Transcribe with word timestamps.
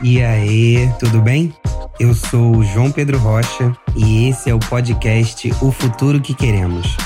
E 0.00 0.22
aí, 0.22 0.88
tudo 1.00 1.20
bem? 1.20 1.52
Eu 1.98 2.14
sou 2.14 2.58
o 2.58 2.64
João 2.64 2.88
Pedro 2.88 3.18
Rocha 3.18 3.76
e 3.96 4.28
esse 4.28 4.48
é 4.48 4.54
o 4.54 4.58
podcast 4.60 5.52
O 5.60 5.72
Futuro 5.72 6.20
que 6.20 6.34
Queremos. 6.34 6.96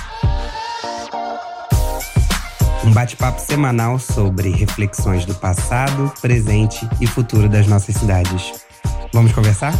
Um 2.84 2.92
bate-papo 2.92 3.40
semanal 3.40 3.98
sobre 3.98 4.50
reflexões 4.50 5.24
do 5.24 5.34
passado, 5.34 6.12
presente 6.20 6.86
e 7.00 7.06
futuro 7.06 7.48
das 7.48 7.66
nossas 7.66 7.94
cidades. 7.94 8.62
Vamos 9.10 9.32
conversar? 9.32 9.72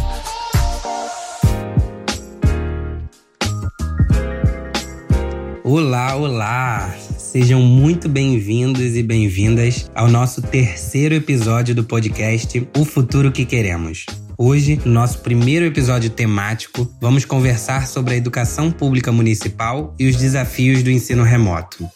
Olá, 5.63 6.15
olá! 6.15 7.12
Sejam 7.33 7.63
muito 7.63 8.07
bem-vindos 8.07 8.95
e 8.95 9.01
bem-vindas 9.01 9.89
ao 9.95 10.07
nosso 10.07 10.39
terceiro 10.39 11.15
episódio 11.15 11.73
do 11.73 11.83
podcast 11.83 12.69
O 12.77 12.85
Futuro 12.85 13.31
que 13.31 13.43
Queremos. 13.43 14.05
Hoje, 14.37 14.79
no 14.85 14.91
nosso 14.91 15.17
primeiro 15.17 15.65
episódio 15.65 16.11
temático, 16.11 16.87
vamos 17.01 17.25
conversar 17.25 17.87
sobre 17.87 18.13
a 18.13 18.17
educação 18.17 18.69
pública 18.69 19.11
municipal 19.11 19.95
e 19.97 20.07
os 20.07 20.15
desafios 20.15 20.83
do 20.83 20.91
ensino 20.91 21.23
remoto. 21.23 21.89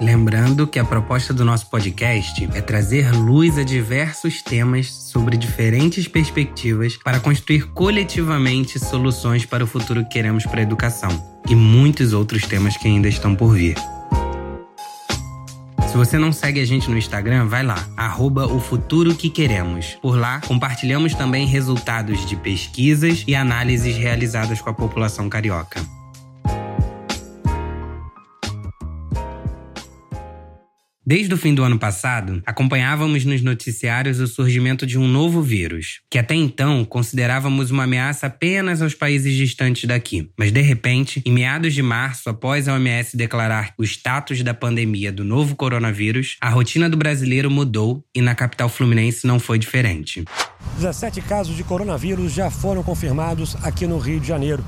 Lembrando 0.00 0.68
que 0.68 0.78
a 0.78 0.84
proposta 0.84 1.34
do 1.34 1.44
nosso 1.44 1.68
podcast 1.68 2.48
é 2.54 2.60
trazer 2.60 3.10
luz 3.10 3.58
a 3.58 3.64
diversos 3.64 4.40
temas 4.40 4.86
sobre 5.10 5.36
diferentes 5.36 6.06
perspectivas 6.06 6.96
para 6.96 7.18
construir 7.18 7.72
coletivamente 7.72 8.78
soluções 8.78 9.44
para 9.44 9.64
o 9.64 9.66
futuro 9.66 10.04
que 10.04 10.10
queremos 10.10 10.46
para 10.46 10.60
a 10.60 10.62
educação 10.62 11.10
e 11.48 11.56
muitos 11.56 12.12
outros 12.12 12.46
temas 12.46 12.76
que 12.76 12.86
ainda 12.86 13.08
estão 13.08 13.34
por 13.34 13.56
vir. 13.56 13.74
Você 15.98 16.16
não 16.16 16.32
segue 16.32 16.60
a 16.60 16.64
gente 16.64 16.88
no 16.88 16.96
Instagram, 16.96 17.46
vai 17.46 17.64
lá, 17.64 17.84
arroba 17.96 18.46
o 18.46 18.60
futuro 18.60 19.16
que 19.16 19.28
queremos. 19.28 19.98
Por 20.00 20.16
lá, 20.16 20.40
compartilhamos 20.46 21.12
também 21.12 21.44
resultados 21.44 22.24
de 22.24 22.36
pesquisas 22.36 23.24
e 23.26 23.34
análises 23.34 23.96
realizadas 23.96 24.60
com 24.60 24.70
a 24.70 24.72
população 24.72 25.28
carioca. 25.28 25.97
Desde 31.08 31.32
o 31.32 31.38
fim 31.38 31.54
do 31.54 31.64
ano 31.64 31.78
passado, 31.78 32.42
acompanhávamos 32.44 33.24
nos 33.24 33.40
noticiários 33.40 34.20
o 34.20 34.26
surgimento 34.26 34.86
de 34.86 34.98
um 34.98 35.08
novo 35.08 35.40
vírus, 35.40 36.02
que 36.10 36.18
até 36.18 36.34
então 36.34 36.84
considerávamos 36.84 37.70
uma 37.70 37.84
ameaça 37.84 38.26
apenas 38.26 38.82
aos 38.82 38.92
países 38.92 39.34
distantes 39.34 39.88
daqui. 39.88 40.28
Mas 40.38 40.52
de 40.52 40.60
repente, 40.60 41.22
em 41.24 41.32
meados 41.32 41.72
de 41.72 41.80
março, 41.80 42.28
após 42.28 42.68
a 42.68 42.74
OMS 42.74 43.16
declarar 43.16 43.72
o 43.78 43.84
status 43.84 44.42
da 44.42 44.52
pandemia 44.52 45.10
do 45.10 45.24
novo 45.24 45.56
coronavírus, 45.56 46.36
a 46.42 46.50
rotina 46.50 46.90
do 46.90 46.96
brasileiro 46.98 47.50
mudou 47.50 48.04
e 48.14 48.20
na 48.20 48.34
capital 48.34 48.68
fluminense 48.68 49.26
não 49.26 49.40
foi 49.40 49.58
diferente. 49.58 50.26
17 50.76 51.22
casos 51.22 51.56
de 51.56 51.64
coronavírus 51.64 52.34
já 52.34 52.50
foram 52.50 52.82
confirmados 52.82 53.56
aqui 53.62 53.86
no 53.86 53.96
Rio 53.96 54.20
de 54.20 54.28
Janeiro. 54.28 54.62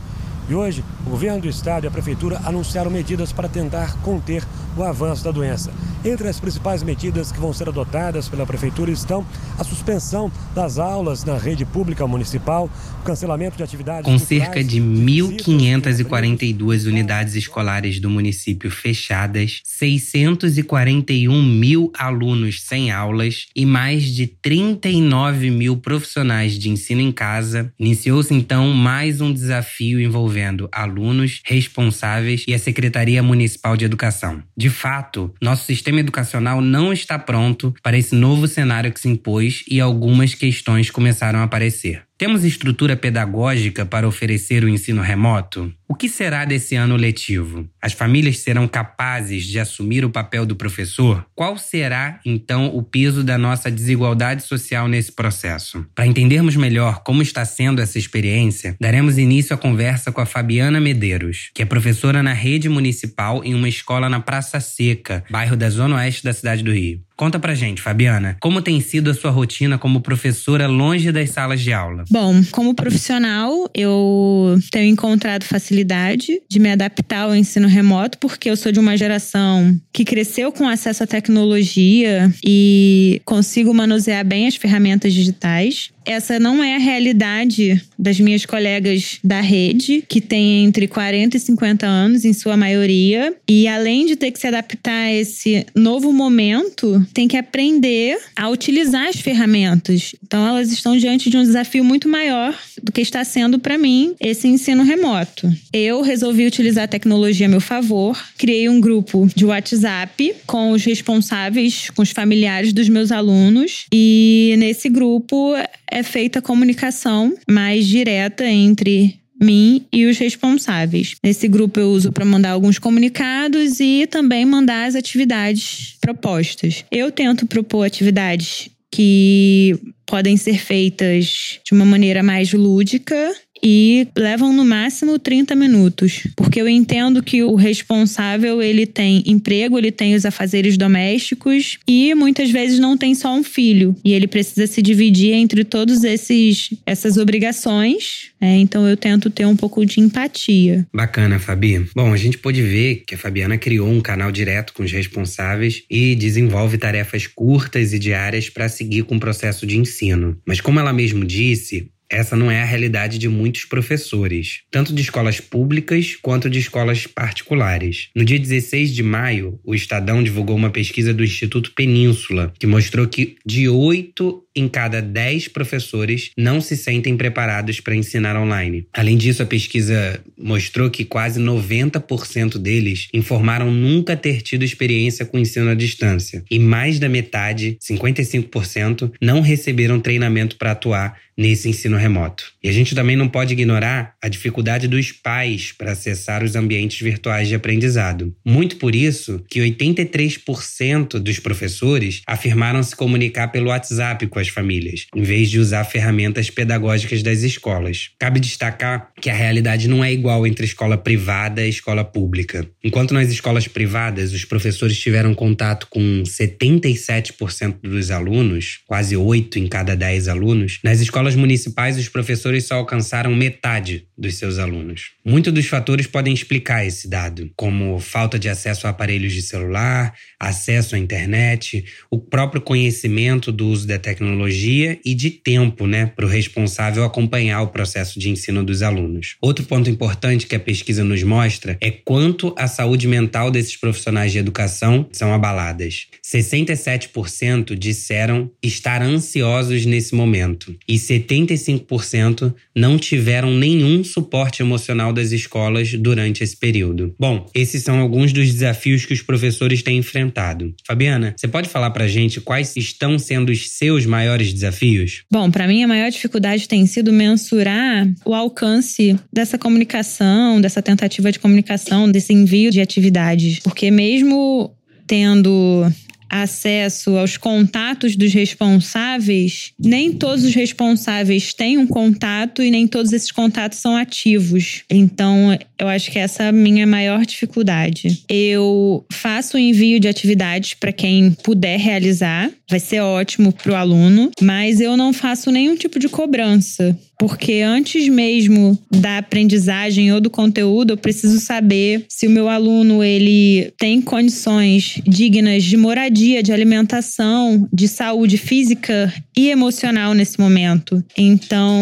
E 0.50 0.54
hoje, 0.54 0.84
o 1.06 1.10
governo 1.10 1.42
do 1.42 1.48
estado 1.48 1.84
e 1.84 1.86
a 1.86 1.90
prefeitura 1.92 2.40
anunciaram 2.44 2.90
medidas 2.90 3.32
para 3.32 3.48
tentar 3.48 3.96
conter 4.02 4.42
o 4.76 4.82
avanço 4.82 5.22
da 5.22 5.30
doença. 5.30 5.72
Entre 6.04 6.26
as 6.26 6.40
principais 6.40 6.82
medidas 6.82 7.30
que 7.30 7.38
vão 7.38 7.52
ser 7.52 7.68
adotadas 7.68 8.28
pela 8.28 8.44
prefeitura 8.44 8.90
estão 8.90 9.24
a 9.56 9.62
suspensão 9.62 10.32
das 10.52 10.76
aulas 10.78 11.24
na 11.24 11.38
rede 11.38 11.64
pública 11.64 12.04
municipal, 12.04 12.68
o 13.00 13.04
cancelamento 13.04 13.56
de 13.56 13.62
atividades. 13.62 14.10
Com 14.10 14.18
cerca 14.18 14.64
de 14.64 14.80
1.542 14.80 16.86
unidades 16.86 17.36
escolares 17.36 18.00
do 18.00 18.10
município 18.10 18.72
fechadas, 18.72 19.60
641 19.62 21.42
mil 21.42 21.92
alunos 21.96 22.62
sem 22.62 22.90
aulas 22.90 23.46
e 23.54 23.64
mais 23.64 24.02
de 24.04 24.26
39 24.26 25.48
mil 25.50 25.76
profissionais 25.76 26.58
de 26.58 26.70
ensino 26.70 27.02
em 27.02 27.12
casa, 27.12 27.72
iniciou-se 27.78 28.34
então 28.34 28.72
mais 28.72 29.20
um 29.20 29.32
desafio 29.32 30.00
envolvendo 30.00 30.39
alunos, 30.72 31.40
responsáveis 31.44 32.44
e 32.46 32.54
a 32.54 32.58
Secretaria 32.58 33.22
Municipal 33.22 33.76
de 33.76 33.84
Educação. 33.84 34.42
De 34.56 34.70
fato, 34.70 35.32
nosso 35.40 35.64
sistema 35.64 36.00
educacional 36.00 36.60
não 36.60 36.92
está 36.92 37.18
pronto 37.18 37.74
para 37.82 37.98
esse 37.98 38.14
novo 38.14 38.46
cenário 38.46 38.92
que 38.92 39.00
se 39.00 39.08
impôs 39.08 39.64
e 39.68 39.80
algumas 39.80 40.34
questões 40.34 40.90
começaram 40.90 41.40
a 41.40 41.44
aparecer. 41.44 42.09
Temos 42.20 42.44
estrutura 42.44 42.98
pedagógica 42.98 43.86
para 43.86 44.06
oferecer 44.06 44.62
o 44.62 44.68
ensino 44.68 45.00
remoto? 45.00 45.72
O 45.88 45.94
que 45.94 46.06
será 46.06 46.44
desse 46.44 46.76
ano 46.76 46.94
letivo? 46.94 47.66
As 47.80 47.94
famílias 47.94 48.40
serão 48.40 48.68
capazes 48.68 49.44
de 49.44 49.58
assumir 49.58 50.04
o 50.04 50.10
papel 50.10 50.44
do 50.44 50.54
professor? 50.54 51.26
Qual 51.34 51.56
será, 51.56 52.20
então, 52.22 52.66
o 52.76 52.82
peso 52.82 53.24
da 53.24 53.38
nossa 53.38 53.70
desigualdade 53.70 54.42
social 54.42 54.86
nesse 54.86 55.10
processo? 55.10 55.86
Para 55.94 56.06
entendermos 56.06 56.56
melhor 56.56 57.02
como 57.02 57.22
está 57.22 57.42
sendo 57.46 57.80
essa 57.80 57.98
experiência, 57.98 58.76
daremos 58.78 59.16
início 59.16 59.54
à 59.54 59.56
conversa 59.58 60.12
com 60.12 60.20
a 60.20 60.26
Fabiana 60.26 60.78
Medeiros, 60.78 61.50
que 61.54 61.62
é 61.62 61.64
professora 61.64 62.22
na 62.22 62.34
rede 62.34 62.68
municipal 62.68 63.42
em 63.42 63.54
uma 63.54 63.68
escola 63.68 64.10
na 64.10 64.20
Praça 64.20 64.60
Seca, 64.60 65.24
bairro 65.30 65.56
da 65.56 65.70
Zona 65.70 65.96
Oeste 65.96 66.22
da 66.22 66.34
cidade 66.34 66.62
do 66.62 66.70
Rio. 66.70 67.00
Conta 67.20 67.38
pra 67.38 67.54
gente, 67.54 67.82
Fabiana, 67.82 68.38
como 68.40 68.62
tem 68.62 68.80
sido 68.80 69.10
a 69.10 69.14
sua 69.14 69.30
rotina 69.30 69.76
como 69.76 70.00
professora 70.00 70.66
longe 70.66 71.12
das 71.12 71.28
salas 71.28 71.60
de 71.60 71.70
aula? 71.70 72.06
Bom, 72.10 72.42
como 72.50 72.74
profissional, 72.74 73.68
eu 73.74 74.58
tenho 74.70 74.90
encontrado 74.90 75.44
facilidade 75.44 76.40
de 76.48 76.58
me 76.58 76.72
adaptar 76.72 77.24
ao 77.24 77.36
ensino 77.36 77.68
remoto, 77.68 78.16
porque 78.16 78.48
eu 78.48 78.56
sou 78.56 78.72
de 78.72 78.80
uma 78.80 78.96
geração 78.96 79.78
que 79.92 80.02
cresceu 80.02 80.50
com 80.50 80.66
acesso 80.66 81.02
à 81.02 81.06
tecnologia 81.06 82.32
e 82.42 83.20
consigo 83.26 83.74
manusear 83.74 84.24
bem 84.24 84.46
as 84.46 84.56
ferramentas 84.56 85.12
digitais 85.12 85.90
essa 86.04 86.38
não 86.38 86.62
é 86.62 86.76
a 86.76 86.78
realidade 86.78 87.80
das 87.98 88.18
minhas 88.18 88.46
colegas 88.46 89.18
da 89.22 89.40
rede, 89.40 90.02
que 90.08 90.20
têm 90.20 90.64
entre 90.64 90.88
40 90.88 91.36
e 91.36 91.40
50 91.40 91.86
anos, 91.86 92.24
em 92.24 92.32
sua 92.32 92.56
maioria. 92.56 93.34
E 93.48 93.68
além 93.68 94.06
de 94.06 94.16
ter 94.16 94.30
que 94.30 94.38
se 94.38 94.46
adaptar 94.46 95.04
a 95.06 95.12
esse 95.12 95.66
novo 95.74 96.12
momento, 96.12 97.06
tem 97.12 97.28
que 97.28 97.36
aprender 97.36 98.18
a 98.34 98.48
utilizar 98.48 99.08
as 99.08 99.16
ferramentas. 99.16 100.14
Então, 100.24 100.46
elas 100.46 100.72
estão 100.72 100.96
diante 100.96 101.28
de 101.28 101.36
um 101.36 101.42
desafio 101.42 101.84
muito 101.84 102.08
maior 102.08 102.58
do 102.82 102.90
que 102.90 103.00
está 103.00 103.22
sendo 103.24 103.58
para 103.58 103.76
mim 103.76 104.14
esse 104.20 104.48
ensino 104.48 104.82
remoto. 104.82 105.52
Eu 105.72 106.00
resolvi 106.02 106.46
utilizar 106.46 106.84
a 106.84 106.88
tecnologia 106.88 107.46
a 107.46 107.48
meu 107.48 107.60
favor, 107.60 108.18
criei 108.38 108.68
um 108.68 108.80
grupo 108.80 109.28
de 109.34 109.44
WhatsApp 109.44 110.34
com 110.46 110.70
os 110.70 110.84
responsáveis, 110.84 111.90
com 111.90 112.02
os 112.02 112.10
familiares 112.10 112.72
dos 112.72 112.88
meus 112.88 113.12
alunos, 113.12 113.86
e 113.92 114.54
nesse 114.58 114.88
grupo 114.88 115.54
é 115.90 115.99
feita 116.02 116.38
a 116.38 116.42
comunicação 116.42 117.34
mais 117.48 117.86
direta 117.86 118.46
entre 118.46 119.20
mim 119.40 119.86
e 119.92 120.04
os 120.04 120.18
responsáveis. 120.18 121.14
Nesse 121.24 121.48
grupo 121.48 121.80
eu 121.80 121.90
uso 121.90 122.12
para 122.12 122.24
mandar 122.24 122.50
alguns 122.50 122.78
comunicados 122.78 123.80
e 123.80 124.06
também 124.06 124.44
mandar 124.44 124.86
as 124.86 124.94
atividades 124.94 125.96
propostas. 126.00 126.84
Eu 126.90 127.10
tento 127.10 127.46
propor 127.46 127.84
atividades 127.84 128.68
que 128.92 129.78
podem 130.04 130.36
ser 130.36 130.58
feitas 130.58 131.60
de 131.64 131.72
uma 131.72 131.84
maneira 131.84 132.22
mais 132.22 132.52
lúdica 132.52 133.32
e 133.62 134.08
levam 134.16 134.52
no 134.52 134.64
máximo 134.64 135.18
30 135.18 135.54
minutos, 135.54 136.26
porque 136.36 136.60
eu 136.60 136.68
entendo 136.68 137.22
que 137.22 137.42
o 137.42 137.54
responsável 137.54 138.62
ele 138.62 138.86
tem 138.86 139.22
emprego, 139.26 139.78
ele 139.78 139.92
tem 139.92 140.14
os 140.14 140.24
afazeres 140.24 140.76
domésticos 140.76 141.78
e 141.86 142.14
muitas 142.14 142.50
vezes 142.50 142.78
não 142.78 142.96
tem 142.96 143.14
só 143.14 143.34
um 143.34 143.42
filho 143.42 143.94
e 144.04 144.12
ele 144.12 144.26
precisa 144.26 144.66
se 144.66 144.82
dividir 144.82 145.32
entre 145.34 145.64
todos 145.64 146.04
esses 146.04 146.70
essas 146.86 147.16
obrigações. 147.16 148.30
É, 148.40 148.56
então 148.56 148.88
eu 148.88 148.96
tento 148.96 149.28
ter 149.28 149.46
um 149.46 149.56
pouco 149.56 149.84
de 149.84 150.00
empatia. 150.00 150.86
Bacana, 150.92 151.38
Fabi. 151.38 151.86
Bom, 151.94 152.12
a 152.12 152.16
gente 152.16 152.38
pôde 152.38 152.62
ver 152.62 153.04
que 153.06 153.14
a 153.14 153.18
Fabiana 153.18 153.58
criou 153.58 153.88
um 153.88 154.00
canal 154.00 154.32
direto 154.32 154.72
com 154.72 154.82
os 154.82 154.92
responsáveis 154.92 155.82
e 155.90 156.14
desenvolve 156.14 156.78
tarefas 156.78 157.26
curtas 157.26 157.92
e 157.92 157.98
diárias 157.98 158.48
para 158.48 158.68
seguir 158.68 159.04
com 159.04 159.16
o 159.16 159.20
processo 159.20 159.66
de 159.66 159.76
ensino. 159.76 160.36
Mas 160.46 160.60
como 160.60 160.80
ela 160.80 160.92
mesmo 160.92 161.24
disse, 161.24 161.90
essa 162.10 162.36
não 162.36 162.50
é 162.50 162.60
a 162.60 162.64
realidade 162.64 163.18
de 163.18 163.28
muitos 163.28 163.64
professores, 163.64 164.62
tanto 164.70 164.92
de 164.92 165.00
escolas 165.00 165.40
públicas 165.40 166.16
quanto 166.20 166.50
de 166.50 166.58
escolas 166.58 167.06
particulares. 167.06 168.08
No 168.14 168.24
dia 168.24 168.38
16 168.38 168.92
de 168.92 169.02
maio, 169.02 169.58
o 169.64 169.74
Estadão 169.74 170.22
divulgou 170.22 170.56
uma 170.56 170.70
pesquisa 170.70 171.14
do 171.14 171.24
Instituto 171.24 171.72
Península, 171.72 172.52
que 172.58 172.66
mostrou 172.66 173.06
que 173.06 173.36
de 173.46 173.68
8 173.68 174.44
em 174.54 174.68
cada 174.68 175.00
10 175.00 175.48
professores 175.48 176.32
não 176.36 176.60
se 176.60 176.76
sentem 176.76 177.16
preparados 177.16 177.80
para 177.80 177.94
ensinar 177.94 178.36
online. 178.36 178.86
Além 178.92 179.16
disso, 179.16 179.42
a 179.42 179.46
pesquisa 179.46 180.20
mostrou 180.36 180.90
que 180.90 181.04
quase 181.04 181.40
90% 181.40 182.58
deles 182.58 183.08
informaram 183.14 183.70
nunca 183.70 184.16
ter 184.16 184.42
tido 184.42 184.64
experiência 184.64 185.24
com 185.24 185.38
ensino 185.38 185.70
à 185.70 185.74
distância, 185.74 186.44
e 186.50 186.58
mais 186.58 186.98
da 186.98 187.08
metade, 187.08 187.78
55%, 187.80 189.12
não 189.20 189.40
receberam 189.40 190.00
treinamento 190.00 190.56
para 190.56 190.72
atuar 190.72 191.16
nesse 191.40 191.70
ensino 191.70 191.96
remoto. 191.96 192.52
E 192.62 192.68
a 192.68 192.72
gente 192.72 192.94
também 192.94 193.16
não 193.16 193.26
pode 193.26 193.54
ignorar 193.54 194.14
a 194.20 194.28
dificuldade 194.28 194.86
dos 194.86 195.10
pais 195.10 195.72
para 195.72 195.92
acessar 195.92 196.44
os 196.44 196.54
ambientes 196.54 197.00
virtuais 197.00 197.48
de 197.48 197.54
aprendizado. 197.54 198.34
Muito 198.44 198.76
por 198.76 198.94
isso 198.94 199.42
que 199.48 199.58
83% 199.60 201.18
dos 201.18 201.38
professores 201.38 202.20
afirmaram 202.26 202.82
se 202.82 202.94
comunicar 202.94 203.48
pelo 203.48 203.68
WhatsApp 203.68 204.26
com 204.26 204.38
as 204.38 204.48
famílias, 204.48 205.06
em 205.16 205.22
vez 205.22 205.48
de 205.48 205.58
usar 205.58 205.84
ferramentas 205.84 206.50
pedagógicas 206.50 207.22
das 207.22 207.42
escolas. 207.42 208.10
Cabe 208.18 208.38
destacar 208.38 209.10
que 209.18 209.30
a 209.30 209.34
realidade 209.34 209.88
não 209.88 210.04
é 210.04 210.12
igual 210.12 210.46
entre 210.46 210.66
escola 210.66 210.98
privada 210.98 211.64
e 211.64 211.70
escola 211.70 212.04
pública. 212.04 212.68
Enquanto 212.84 213.14
nas 213.14 213.30
escolas 213.30 213.66
privadas 213.66 214.34
os 214.34 214.44
professores 214.44 214.98
tiveram 214.98 215.32
contato 215.32 215.86
com 215.88 216.22
77% 216.22 217.76
dos 217.82 218.10
alunos, 218.10 218.80
quase 218.86 219.16
8 219.16 219.58
em 219.58 219.66
cada 219.66 219.96
10 219.96 220.28
alunos, 220.28 220.78
nas 220.84 221.00
escolas 221.00 221.29
municipais 221.34 221.98
os 221.98 222.08
professores 222.08 222.66
só 222.66 222.76
alcançaram 222.76 223.34
metade 223.34 224.06
dos 224.16 224.34
seus 224.34 224.58
alunos. 224.58 225.12
Muitos 225.22 225.52
dos 225.52 225.66
fatores 225.66 226.06
podem 226.06 226.32
explicar 226.32 226.86
esse 226.86 227.06
dado, 227.06 227.50
como 227.54 228.00
falta 228.00 228.38
de 228.38 228.48
acesso 228.48 228.86
a 228.86 228.90
aparelhos 228.90 229.34
de 229.34 229.42
celular, 229.42 230.14
acesso 230.38 230.94
à 230.94 230.98
internet, 230.98 231.84
o 232.10 232.18
próprio 232.18 232.62
conhecimento 232.62 233.52
do 233.52 233.68
uso 233.68 233.86
da 233.86 233.98
tecnologia 233.98 234.98
e 235.04 235.14
de 235.14 235.30
tempo, 235.30 235.86
né, 235.86 236.06
para 236.06 236.24
o 236.24 236.28
responsável 236.28 237.04
acompanhar 237.04 237.60
o 237.60 237.68
processo 237.68 238.18
de 238.18 238.30
ensino 238.30 238.64
dos 238.64 238.80
alunos. 238.82 239.36
Outro 239.42 239.66
ponto 239.66 239.90
importante 239.90 240.46
que 240.46 240.56
a 240.56 240.60
pesquisa 240.60 241.04
nos 241.04 241.22
mostra 241.22 241.76
é 241.82 241.90
quanto 241.90 242.54
a 242.56 242.66
saúde 242.66 243.06
mental 243.06 243.50
desses 243.50 243.76
profissionais 243.76 244.32
de 244.32 244.38
educação 244.38 245.06
são 245.12 245.34
abaladas. 245.34 246.06
67% 246.24 247.74
disseram 247.76 248.50
estar 248.62 249.02
ansiosos 249.02 249.84
nesse 249.84 250.14
momento 250.14 250.74
e 250.88 250.94
75% 250.94 252.54
não 252.74 252.96
tiveram 252.96 253.52
nenhum 253.52 254.02
suporte 254.02 254.62
emocional 254.62 255.12
das 255.20 255.32
escolas 255.32 255.92
durante 255.94 256.42
esse 256.42 256.56
período. 256.56 257.14
Bom, 257.18 257.46
esses 257.54 257.82
são 257.82 258.00
alguns 258.00 258.32
dos 258.32 258.50
desafios 258.50 259.04
que 259.04 259.12
os 259.12 259.22
professores 259.22 259.82
têm 259.82 259.98
enfrentado. 259.98 260.74
Fabiana, 260.86 261.34
você 261.36 261.46
pode 261.46 261.68
falar 261.68 261.90
pra 261.90 262.08
gente 262.08 262.40
quais 262.40 262.74
estão 262.76 263.18
sendo 263.18 263.50
os 263.50 263.70
seus 263.70 264.06
maiores 264.06 264.52
desafios? 264.52 265.22
Bom, 265.30 265.50
para 265.50 265.68
mim 265.68 265.84
a 265.84 265.88
maior 265.88 266.10
dificuldade 266.10 266.66
tem 266.66 266.86
sido 266.86 267.12
mensurar 267.12 268.08
o 268.24 268.34
alcance 268.34 269.18
dessa 269.32 269.58
comunicação, 269.58 270.60
dessa 270.60 270.82
tentativa 270.82 271.30
de 271.30 271.38
comunicação, 271.38 272.10
desse 272.10 272.32
envio 272.32 272.70
de 272.70 272.80
atividades, 272.80 273.58
porque 273.60 273.90
mesmo 273.90 274.74
tendo 275.06 275.84
acesso 276.30 277.16
aos 277.16 277.36
contatos 277.36 278.14
dos 278.14 278.32
responsáveis, 278.32 279.72
nem 279.78 280.12
todos 280.12 280.44
os 280.44 280.54
responsáveis 280.54 281.52
têm 281.52 281.76
um 281.76 281.86
contato 281.86 282.62
e 282.62 282.70
nem 282.70 282.86
todos 282.86 283.12
esses 283.12 283.32
contatos 283.32 283.78
são 283.78 283.96
ativos. 283.96 284.82
Então, 284.88 285.58
eu 285.78 285.88
acho 285.88 286.10
que 286.10 286.18
essa 286.18 286.44
é 286.44 286.48
a 286.48 286.52
minha 286.52 286.86
maior 286.86 287.26
dificuldade. 287.26 288.22
Eu 288.28 289.04
faço 289.12 289.56
o 289.56 289.60
envio 289.60 289.98
de 289.98 290.08
atividades 290.08 290.74
para 290.74 290.92
quem 290.92 291.32
puder 291.42 291.78
realizar, 291.78 292.50
vai 292.68 292.78
ser 292.78 293.00
ótimo 293.00 293.52
para 293.52 293.72
o 293.72 293.74
aluno, 293.74 294.30
mas 294.40 294.80
eu 294.80 294.96
não 294.96 295.12
faço 295.12 295.50
nenhum 295.50 295.74
tipo 295.74 295.98
de 295.98 296.08
cobrança. 296.08 296.96
Porque 297.20 297.60
antes 297.60 298.08
mesmo 298.08 298.78
da 298.90 299.18
aprendizagem 299.18 300.10
ou 300.10 300.22
do 300.22 300.30
conteúdo, 300.30 300.94
eu 300.94 300.96
preciso 300.96 301.38
saber 301.38 302.06
se 302.08 302.26
o 302.26 302.30
meu 302.30 302.48
aluno 302.48 303.04
ele 303.04 303.70
tem 303.78 304.00
condições 304.00 305.02
dignas 305.06 305.64
de 305.64 305.76
moradia, 305.76 306.42
de 306.42 306.50
alimentação, 306.50 307.68
de 307.70 307.86
saúde 307.88 308.38
física 308.38 309.12
e 309.36 309.50
emocional 309.50 310.14
nesse 310.14 310.40
momento. 310.40 311.04
Então, 311.14 311.78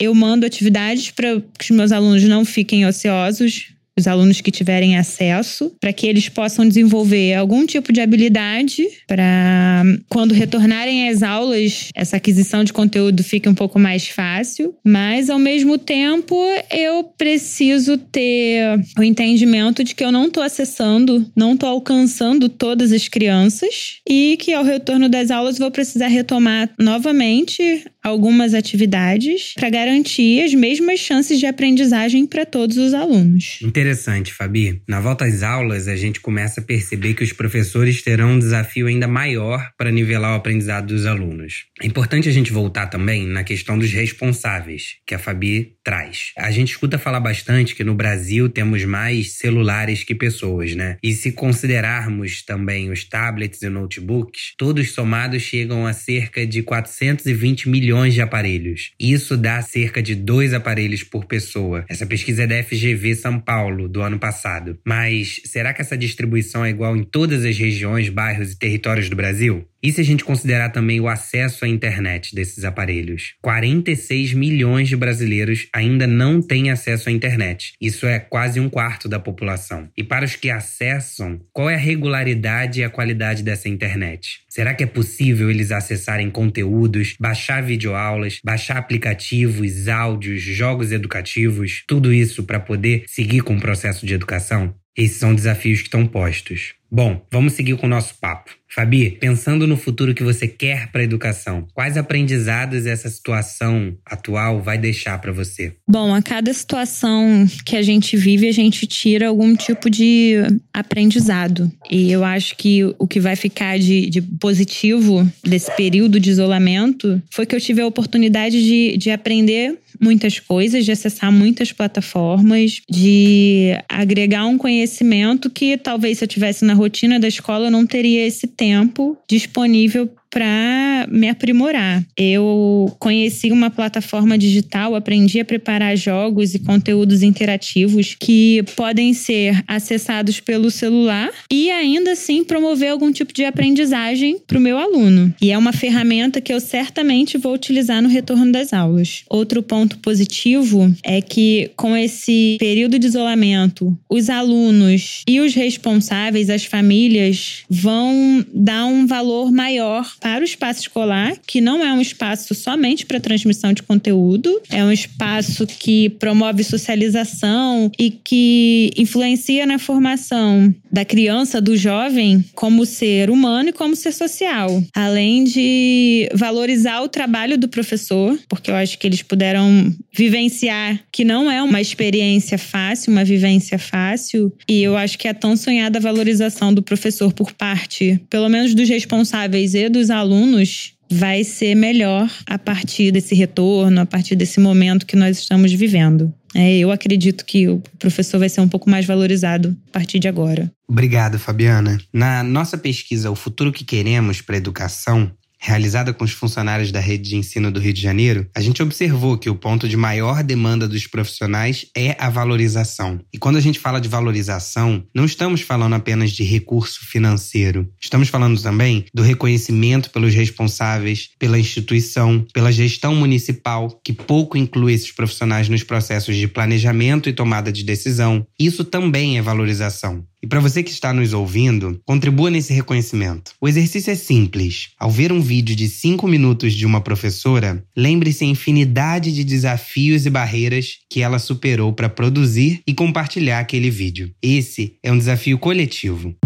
eu 0.00 0.14
mando 0.14 0.46
atividades 0.46 1.10
para 1.10 1.42
que 1.58 1.70
os 1.70 1.70
meus 1.70 1.92
alunos 1.92 2.24
não 2.24 2.42
fiquem 2.42 2.86
ociosos, 2.86 3.73
os 3.98 4.06
alunos 4.06 4.40
que 4.40 4.50
tiverem 4.50 4.96
acesso, 4.96 5.72
para 5.80 5.92
que 5.92 6.06
eles 6.06 6.28
possam 6.28 6.66
desenvolver 6.66 7.34
algum 7.34 7.64
tipo 7.64 7.92
de 7.92 8.00
habilidade 8.00 8.86
para 9.06 9.84
quando 10.08 10.32
retornarem 10.32 11.08
às 11.08 11.22
aulas, 11.22 11.88
essa 11.94 12.16
aquisição 12.16 12.64
de 12.64 12.72
conteúdo 12.72 13.22
fique 13.22 13.48
um 13.48 13.54
pouco 13.54 13.78
mais 13.78 14.08
fácil, 14.08 14.74
mas 14.84 15.30
ao 15.30 15.38
mesmo 15.38 15.78
tempo 15.78 16.34
eu 16.70 17.04
preciso 17.04 17.96
ter 17.96 18.80
o 18.98 19.02
entendimento 19.02 19.84
de 19.84 19.94
que 19.94 20.04
eu 20.04 20.10
não 20.10 20.26
estou 20.26 20.42
acessando, 20.42 21.30
não 21.36 21.54
estou 21.54 21.68
alcançando 21.68 22.48
todas 22.48 22.92
as 22.92 23.08
crianças 23.08 23.98
e 24.08 24.36
que 24.38 24.52
ao 24.52 24.64
retorno 24.64 25.08
das 25.08 25.30
aulas 25.30 25.58
vou 25.58 25.70
precisar 25.70 26.08
retomar 26.08 26.70
novamente 26.78 27.84
algumas 28.02 28.52
atividades 28.52 29.54
para 29.54 29.70
garantir 29.70 30.42
as 30.42 30.52
mesmas 30.52 31.00
chances 31.00 31.38
de 31.38 31.46
aprendizagem 31.46 32.26
para 32.26 32.44
todos 32.44 32.76
os 32.76 32.92
alunos. 32.92 33.60
Interessante, 33.84 34.32
Fabi. 34.32 34.80
Na 34.88 34.98
volta 34.98 35.26
às 35.26 35.42
aulas, 35.42 35.88
a 35.88 35.94
gente 35.94 36.18
começa 36.18 36.62
a 36.62 36.64
perceber 36.64 37.12
que 37.12 37.22
os 37.22 37.34
professores 37.34 38.00
terão 38.00 38.30
um 38.30 38.38
desafio 38.38 38.86
ainda 38.86 39.06
maior 39.06 39.72
para 39.76 39.90
nivelar 39.90 40.32
o 40.32 40.36
aprendizado 40.36 40.86
dos 40.86 41.04
alunos. 41.04 41.66
É 41.82 41.86
importante 41.86 42.26
a 42.26 42.32
gente 42.32 42.50
voltar 42.50 42.86
também 42.86 43.26
na 43.26 43.44
questão 43.44 43.78
dos 43.78 43.92
responsáveis, 43.92 44.96
que 45.06 45.14
a 45.14 45.18
Fabi 45.18 45.74
traz. 45.84 46.32
A 46.38 46.50
gente 46.50 46.70
escuta 46.70 46.96
falar 46.96 47.20
bastante 47.20 47.74
que 47.74 47.84
no 47.84 47.94
Brasil 47.94 48.48
temos 48.48 48.86
mais 48.86 49.32
celulares 49.32 50.02
que 50.02 50.14
pessoas, 50.14 50.74
né? 50.74 50.96
E 51.02 51.12
se 51.12 51.30
considerarmos 51.32 52.42
também 52.42 52.90
os 52.90 53.04
tablets 53.04 53.60
e 53.60 53.68
notebooks, 53.68 54.54
todos 54.56 54.92
somados 54.92 55.42
chegam 55.42 55.86
a 55.86 55.92
cerca 55.92 56.46
de 56.46 56.62
420 56.62 57.68
milhões 57.68 58.14
de 58.14 58.22
aparelhos. 58.22 58.92
Isso 58.98 59.36
dá 59.36 59.60
cerca 59.60 60.02
de 60.02 60.14
dois 60.14 60.54
aparelhos 60.54 61.02
por 61.02 61.26
pessoa. 61.26 61.84
Essa 61.86 62.06
pesquisa 62.06 62.44
é 62.44 62.46
da 62.46 62.62
FGV 62.62 63.14
São 63.14 63.38
Paulo, 63.38 63.73
do 63.88 64.02
ano 64.02 64.18
passado. 64.18 64.78
Mas 64.84 65.40
será 65.44 65.72
que 65.72 65.82
essa 65.82 65.96
distribuição 65.96 66.64
é 66.64 66.70
igual 66.70 66.96
em 66.96 67.04
todas 67.04 67.44
as 67.44 67.56
regiões, 67.56 68.08
bairros 68.08 68.52
e 68.52 68.58
territórios 68.58 69.08
do 69.08 69.16
Brasil? 69.16 69.66
E 69.84 69.92
se 69.92 70.00
a 70.00 70.04
gente 70.04 70.24
considerar 70.24 70.70
também 70.70 70.98
o 70.98 71.08
acesso 71.08 71.62
à 71.62 71.68
internet 71.68 72.34
desses 72.34 72.64
aparelhos? 72.64 73.34
46 73.42 74.32
milhões 74.32 74.88
de 74.88 74.96
brasileiros 74.96 75.68
ainda 75.74 76.06
não 76.06 76.40
têm 76.40 76.70
acesso 76.70 77.10
à 77.10 77.12
internet. 77.12 77.74
Isso 77.78 78.06
é 78.06 78.18
quase 78.18 78.58
um 78.58 78.70
quarto 78.70 79.10
da 79.10 79.20
população. 79.20 79.90
E 79.94 80.02
para 80.02 80.24
os 80.24 80.36
que 80.36 80.48
acessam, 80.48 81.38
qual 81.52 81.68
é 81.68 81.74
a 81.74 81.78
regularidade 81.78 82.80
e 82.80 82.84
a 82.84 82.88
qualidade 82.88 83.42
dessa 83.42 83.68
internet? 83.68 84.38
Será 84.48 84.72
que 84.72 84.84
é 84.84 84.86
possível 84.86 85.50
eles 85.50 85.70
acessarem 85.70 86.30
conteúdos, 86.30 87.14
baixar 87.20 87.62
videoaulas, 87.62 88.38
baixar 88.42 88.78
aplicativos, 88.78 89.86
áudios, 89.86 90.40
jogos 90.40 90.92
educativos, 90.92 91.84
tudo 91.86 92.10
isso 92.10 92.44
para 92.44 92.58
poder 92.58 93.04
seguir 93.06 93.42
com 93.42 93.54
o 93.54 93.60
processo 93.60 94.06
de 94.06 94.14
educação? 94.14 94.74
Esses 94.96 95.16
são 95.16 95.34
desafios 95.34 95.80
que 95.80 95.88
estão 95.88 96.06
postos. 96.06 96.74
Bom, 96.94 97.20
vamos 97.28 97.54
seguir 97.54 97.76
com 97.76 97.88
o 97.88 97.90
nosso 97.90 98.14
papo. 98.20 98.52
Fabi, 98.74 99.10
pensando 99.10 99.66
no 99.66 99.76
futuro 99.76 100.14
que 100.14 100.22
você 100.22 100.48
quer 100.48 100.90
para 100.92 101.00
a 101.00 101.04
educação, 101.04 101.66
quais 101.74 101.96
aprendizados 101.96 102.86
essa 102.86 103.08
situação 103.08 103.96
atual 104.04 104.60
vai 104.60 104.78
deixar 104.78 105.20
para 105.20 105.32
você? 105.32 105.74
Bom, 105.88 106.14
a 106.14 106.22
cada 106.22 106.52
situação 106.52 107.46
que 107.64 107.76
a 107.76 107.82
gente 107.82 108.16
vive, 108.16 108.48
a 108.48 108.52
gente 108.52 108.86
tira 108.86 109.28
algum 109.28 109.54
tipo 109.56 109.90
de 109.90 110.34
aprendizado. 110.72 111.70
E 111.90 112.10
eu 112.10 112.24
acho 112.24 112.56
que 112.56 112.84
o 112.98 113.06
que 113.06 113.18
vai 113.18 113.34
ficar 113.34 113.78
de, 113.78 114.08
de 114.08 114.22
positivo 114.22 115.28
desse 115.44 115.74
período 115.76 116.18
de 116.20 116.30
isolamento 116.30 117.20
foi 117.30 117.44
que 117.44 117.54
eu 117.54 117.60
tive 117.60 117.80
a 117.80 117.86
oportunidade 117.86 118.60
de, 118.60 118.96
de 118.96 119.10
aprender 119.10 119.78
muitas 120.00 120.40
coisas, 120.40 120.84
de 120.84 120.90
acessar 120.90 121.30
muitas 121.30 121.70
plataformas, 121.70 122.80
de 122.90 123.70
agregar 123.88 124.46
um 124.46 124.58
conhecimento 124.58 125.48
que 125.48 125.78
talvez 125.78 126.18
se 126.18 126.24
eu 126.24 126.28
tivesse 126.28 126.64
na 126.64 126.74
rotina 126.84 127.18
da 127.18 127.28
escola 127.28 127.66
eu 127.66 127.70
não 127.70 127.86
teria 127.86 128.26
esse 128.26 128.46
tempo 128.46 129.16
disponível 129.28 130.08
para 130.34 131.06
me 131.08 131.28
aprimorar. 131.28 132.04
Eu 132.16 132.92
conheci 132.98 133.52
uma 133.52 133.70
plataforma 133.70 134.36
digital, 134.36 134.96
aprendi 134.96 135.38
a 135.38 135.44
preparar 135.44 135.96
jogos 135.96 136.56
e 136.56 136.58
conteúdos 136.58 137.22
interativos 137.22 138.16
que 138.18 138.64
podem 138.74 139.14
ser 139.14 139.62
acessados 139.68 140.40
pelo 140.40 140.72
celular 140.72 141.30
e 141.48 141.70
ainda 141.70 142.12
assim 142.12 142.42
promover 142.42 142.90
algum 142.90 143.12
tipo 143.12 143.32
de 143.32 143.44
aprendizagem 143.44 144.40
para 144.44 144.58
o 144.58 144.60
meu 144.60 144.76
aluno. 144.76 145.32
E 145.40 145.52
é 145.52 145.56
uma 145.56 145.72
ferramenta 145.72 146.40
que 146.40 146.52
eu 146.52 146.58
certamente 146.58 147.38
vou 147.38 147.54
utilizar 147.54 148.02
no 148.02 148.08
retorno 148.08 148.50
das 148.50 148.72
aulas. 148.72 149.22
Outro 149.30 149.62
ponto 149.62 149.98
positivo 149.98 150.92
é 151.04 151.20
que 151.20 151.70
com 151.76 151.96
esse 151.96 152.56
período 152.58 152.98
de 152.98 153.06
isolamento, 153.06 153.96
os 154.10 154.28
alunos 154.28 155.22
e 155.28 155.38
os 155.38 155.54
responsáveis, 155.54 156.50
as 156.50 156.64
famílias, 156.64 157.62
vão 157.70 158.44
dar 158.52 158.86
um 158.86 159.06
valor 159.06 159.52
maior 159.52 160.04
para 160.24 160.40
o 160.40 160.44
espaço 160.44 160.80
escolar, 160.80 161.36
que 161.46 161.60
não 161.60 161.84
é 161.84 161.92
um 161.92 162.00
espaço 162.00 162.54
somente 162.54 163.04
para 163.04 163.20
transmissão 163.20 163.74
de 163.74 163.82
conteúdo, 163.82 164.58
é 164.70 164.82
um 164.82 164.90
espaço 164.90 165.66
que 165.66 166.08
promove 166.08 166.64
socialização 166.64 167.92
e 167.98 168.10
que 168.10 168.90
influencia 168.96 169.66
na 169.66 169.78
formação 169.78 170.74
da 170.90 171.04
criança, 171.04 171.60
do 171.60 171.76
jovem, 171.76 172.42
como 172.54 172.86
ser 172.86 173.28
humano 173.28 173.68
e 173.68 173.72
como 173.72 173.94
ser 173.94 174.12
social. 174.12 174.82
Além 174.94 175.44
de 175.44 176.30
valorizar 176.32 177.02
o 177.02 177.08
trabalho 177.08 177.58
do 177.58 177.68
professor, 177.68 178.38
porque 178.48 178.70
eu 178.70 178.76
acho 178.76 178.98
que 178.98 179.06
eles 179.06 179.20
puderam 179.20 179.94
vivenciar 180.10 181.00
que 181.12 181.24
não 181.24 181.50
é 181.50 181.62
uma 181.62 181.82
experiência 181.82 182.56
fácil, 182.56 183.12
uma 183.12 183.24
vivência 183.24 183.78
fácil, 183.78 184.50
e 184.66 184.82
eu 184.82 184.96
acho 184.96 185.18
que 185.18 185.28
a 185.28 185.34
tão 185.34 185.54
sonhada 185.54 186.00
valorização 186.00 186.72
do 186.72 186.80
professor 186.80 187.30
por 187.30 187.52
parte, 187.52 188.18
pelo 188.30 188.48
menos 188.48 188.74
dos 188.74 188.88
responsáveis 188.88 189.74
e 189.74 189.90
dos 189.90 190.13
alunos, 190.14 190.94
vai 191.10 191.44
ser 191.44 191.74
melhor 191.74 192.30
a 192.46 192.58
partir 192.58 193.12
desse 193.12 193.34
retorno, 193.34 194.00
a 194.00 194.06
partir 194.06 194.34
desse 194.34 194.58
momento 194.58 195.06
que 195.06 195.16
nós 195.16 195.38
estamos 195.38 195.72
vivendo. 195.72 196.32
É, 196.54 196.76
eu 196.78 196.90
acredito 196.92 197.44
que 197.44 197.68
o 197.68 197.82
professor 197.98 198.38
vai 198.38 198.48
ser 198.48 198.60
um 198.60 198.68
pouco 198.68 198.88
mais 198.88 199.04
valorizado 199.04 199.76
a 199.88 199.90
partir 199.90 200.18
de 200.20 200.28
agora. 200.28 200.70
Obrigado, 200.88 201.38
Fabiana. 201.38 201.98
Na 202.12 202.42
nossa 202.44 202.78
pesquisa 202.78 203.30
O 203.30 203.34
Futuro 203.34 203.72
que 203.72 203.84
Queremos 203.84 204.40
para 204.40 204.54
a 204.54 204.58
Educação, 204.58 205.32
realizada 205.64 206.12
com 206.12 206.24
os 206.24 206.32
funcionários 206.32 206.92
da 206.92 207.00
rede 207.00 207.30
de 207.30 207.36
ensino 207.36 207.72
do 207.72 207.80
Rio 207.80 207.94
de 207.94 208.02
Janeiro, 208.02 208.46
a 208.54 208.60
gente 208.60 208.82
observou 208.82 209.38
que 209.38 209.48
o 209.48 209.54
ponto 209.54 209.88
de 209.88 209.96
maior 209.96 210.42
demanda 210.42 210.86
dos 210.86 211.06
profissionais 211.06 211.86
é 211.96 212.14
a 212.18 212.28
valorização. 212.28 213.18
E 213.32 213.38
quando 213.38 213.56
a 213.56 213.60
gente 213.60 213.78
fala 213.78 213.98
de 213.98 214.06
valorização, 214.06 215.02
não 215.14 215.24
estamos 215.24 215.62
falando 215.62 215.94
apenas 215.94 216.32
de 216.32 216.44
recurso 216.44 217.00
financeiro. 217.06 217.88
Estamos 217.98 218.28
falando 218.28 218.60
também 218.60 219.06
do 219.14 219.22
reconhecimento 219.22 220.10
pelos 220.10 220.34
responsáveis, 220.34 221.30
pela 221.38 221.58
instituição, 221.58 222.46
pela 222.52 222.70
gestão 222.70 223.14
municipal, 223.14 223.88
que 224.04 224.12
pouco 224.12 224.58
inclui 224.58 224.92
esses 224.92 225.12
profissionais 225.12 225.70
nos 225.70 225.82
processos 225.82 226.36
de 226.36 226.46
planejamento 226.46 227.26
e 227.26 227.32
tomada 227.32 227.72
de 227.72 227.84
decisão. 227.84 228.46
Isso 228.60 228.84
também 228.84 229.38
é 229.38 229.42
valorização. 229.42 230.26
E 230.44 230.46
para 230.46 230.60
você 230.60 230.82
que 230.82 230.90
está 230.90 231.10
nos 231.10 231.32
ouvindo, 231.32 231.98
contribua 232.04 232.50
nesse 232.50 232.70
reconhecimento. 232.74 233.52
O 233.58 233.66
exercício 233.66 234.10
é 234.10 234.14
simples. 234.14 234.90
Ao 235.00 235.10
ver 235.10 235.32
um 235.32 235.40
vídeo 235.40 235.74
de 235.74 235.88
5 235.88 236.28
minutos 236.28 236.74
de 236.74 236.84
uma 236.84 237.00
professora, 237.00 237.82
lembre-se 237.96 238.44
a 238.44 238.46
infinidade 238.46 239.32
de 239.32 239.42
desafios 239.42 240.26
e 240.26 240.30
barreiras 240.30 240.98
que 241.08 241.22
ela 241.22 241.38
superou 241.38 241.94
para 241.94 242.10
produzir 242.10 242.82
e 242.86 242.92
compartilhar 242.92 243.58
aquele 243.58 243.88
vídeo. 243.88 244.34
Esse 244.42 244.98
é 245.02 245.10
um 245.10 245.16
desafio 245.16 245.58
coletivo. 245.58 246.36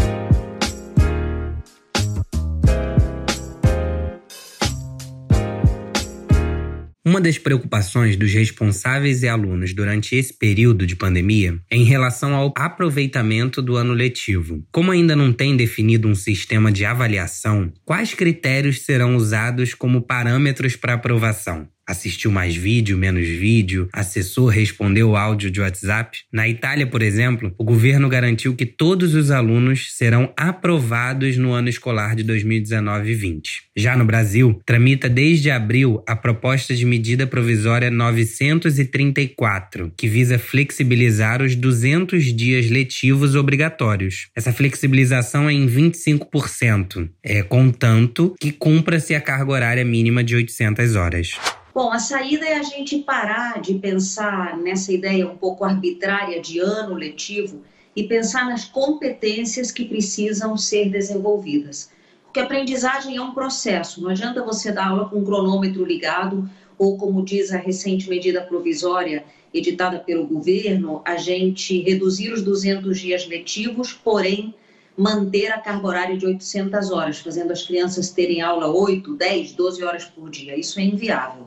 Uma 7.08 7.22
das 7.22 7.38
preocupações 7.38 8.16
dos 8.16 8.34
responsáveis 8.34 9.22
e 9.22 9.28
alunos 9.28 9.72
durante 9.72 10.14
esse 10.14 10.30
período 10.30 10.86
de 10.86 10.94
pandemia 10.94 11.58
é 11.70 11.74
em 11.74 11.82
relação 11.82 12.34
ao 12.34 12.52
aproveitamento 12.54 13.62
do 13.62 13.76
ano 13.76 13.94
letivo. 13.94 14.62
Como 14.70 14.92
ainda 14.92 15.16
não 15.16 15.32
tem 15.32 15.56
definido 15.56 16.06
um 16.06 16.14
sistema 16.14 16.70
de 16.70 16.84
avaliação, 16.84 17.72
quais 17.82 18.12
critérios 18.12 18.82
serão 18.82 19.16
usados 19.16 19.72
como 19.72 20.02
parâmetros 20.02 20.76
para 20.76 20.92
aprovação? 20.92 21.66
Assistiu 21.88 22.30
mais 22.30 22.54
vídeo, 22.54 22.98
menos 22.98 23.26
vídeo, 23.26 23.88
assessor 23.94 24.50
respondeu 24.50 25.16
áudio 25.16 25.50
de 25.50 25.60
WhatsApp. 25.60 26.18
Na 26.30 26.46
Itália, 26.46 26.86
por 26.86 27.00
exemplo, 27.00 27.54
o 27.56 27.64
governo 27.64 28.10
garantiu 28.10 28.54
que 28.54 28.66
todos 28.66 29.14
os 29.14 29.30
alunos 29.30 29.96
serão 29.96 30.30
aprovados 30.36 31.38
no 31.38 31.52
ano 31.52 31.70
escolar 31.70 32.14
de 32.14 32.22
2019-20. 32.24 33.40
Já 33.74 33.96
no 33.96 34.04
Brasil, 34.04 34.60
tramita 34.66 35.08
desde 35.08 35.50
abril 35.50 36.02
a 36.06 36.14
proposta 36.14 36.74
de 36.74 36.84
medida 36.84 37.26
provisória 37.26 37.90
934, 37.90 39.90
que 39.96 40.06
visa 40.06 40.38
flexibilizar 40.38 41.40
os 41.40 41.54
200 41.54 42.36
dias 42.36 42.68
letivos 42.68 43.34
obrigatórios. 43.34 44.28
Essa 44.36 44.52
flexibilização 44.52 45.48
é 45.48 45.54
em 45.54 45.66
25%, 45.66 47.08
é 47.22 47.42
contanto 47.42 48.34
que 48.38 48.52
cumpra-se 48.52 49.14
a 49.14 49.20
carga 49.20 49.52
horária 49.52 49.84
mínima 49.84 50.22
de 50.22 50.36
800 50.36 50.94
horas. 50.94 51.30
Bom, 51.78 51.92
a 51.92 52.00
saída 52.00 52.44
é 52.44 52.54
a 52.54 52.62
gente 52.64 52.98
parar 52.98 53.60
de 53.60 53.74
pensar 53.74 54.58
nessa 54.58 54.92
ideia 54.92 55.28
um 55.28 55.36
pouco 55.36 55.64
arbitrária 55.64 56.42
de 56.42 56.58
ano 56.58 56.96
letivo 56.96 57.62
e 57.94 58.02
pensar 58.02 58.46
nas 58.46 58.64
competências 58.64 59.70
que 59.70 59.84
precisam 59.84 60.56
ser 60.56 60.90
desenvolvidas. 60.90 61.92
Porque 62.24 62.40
aprendizagem 62.40 63.16
é 63.16 63.22
um 63.22 63.32
processo, 63.32 64.02
não 64.02 64.10
adianta 64.10 64.42
você 64.42 64.72
dar 64.72 64.88
aula 64.88 65.08
com 65.08 65.18
um 65.18 65.24
cronômetro 65.24 65.84
ligado 65.84 66.50
ou, 66.76 66.98
como 66.98 67.24
diz 67.24 67.52
a 67.52 67.58
recente 67.58 68.10
medida 68.10 68.42
provisória 68.42 69.24
editada 69.54 70.00
pelo 70.00 70.26
governo, 70.26 71.00
a 71.04 71.16
gente 71.16 71.80
reduzir 71.82 72.32
os 72.32 72.42
200 72.42 72.98
dias 72.98 73.24
letivos, 73.28 73.92
porém 73.92 74.52
manter 74.96 75.52
a 75.52 75.60
carga 75.60 75.86
horária 75.86 76.16
de 76.18 76.26
800 76.26 76.90
horas, 76.90 77.20
fazendo 77.20 77.52
as 77.52 77.62
crianças 77.62 78.10
terem 78.10 78.42
aula 78.42 78.66
8, 78.66 79.14
10, 79.14 79.52
12 79.52 79.84
horas 79.84 80.04
por 80.06 80.28
dia. 80.28 80.58
Isso 80.58 80.80
é 80.80 80.82
inviável. 80.82 81.46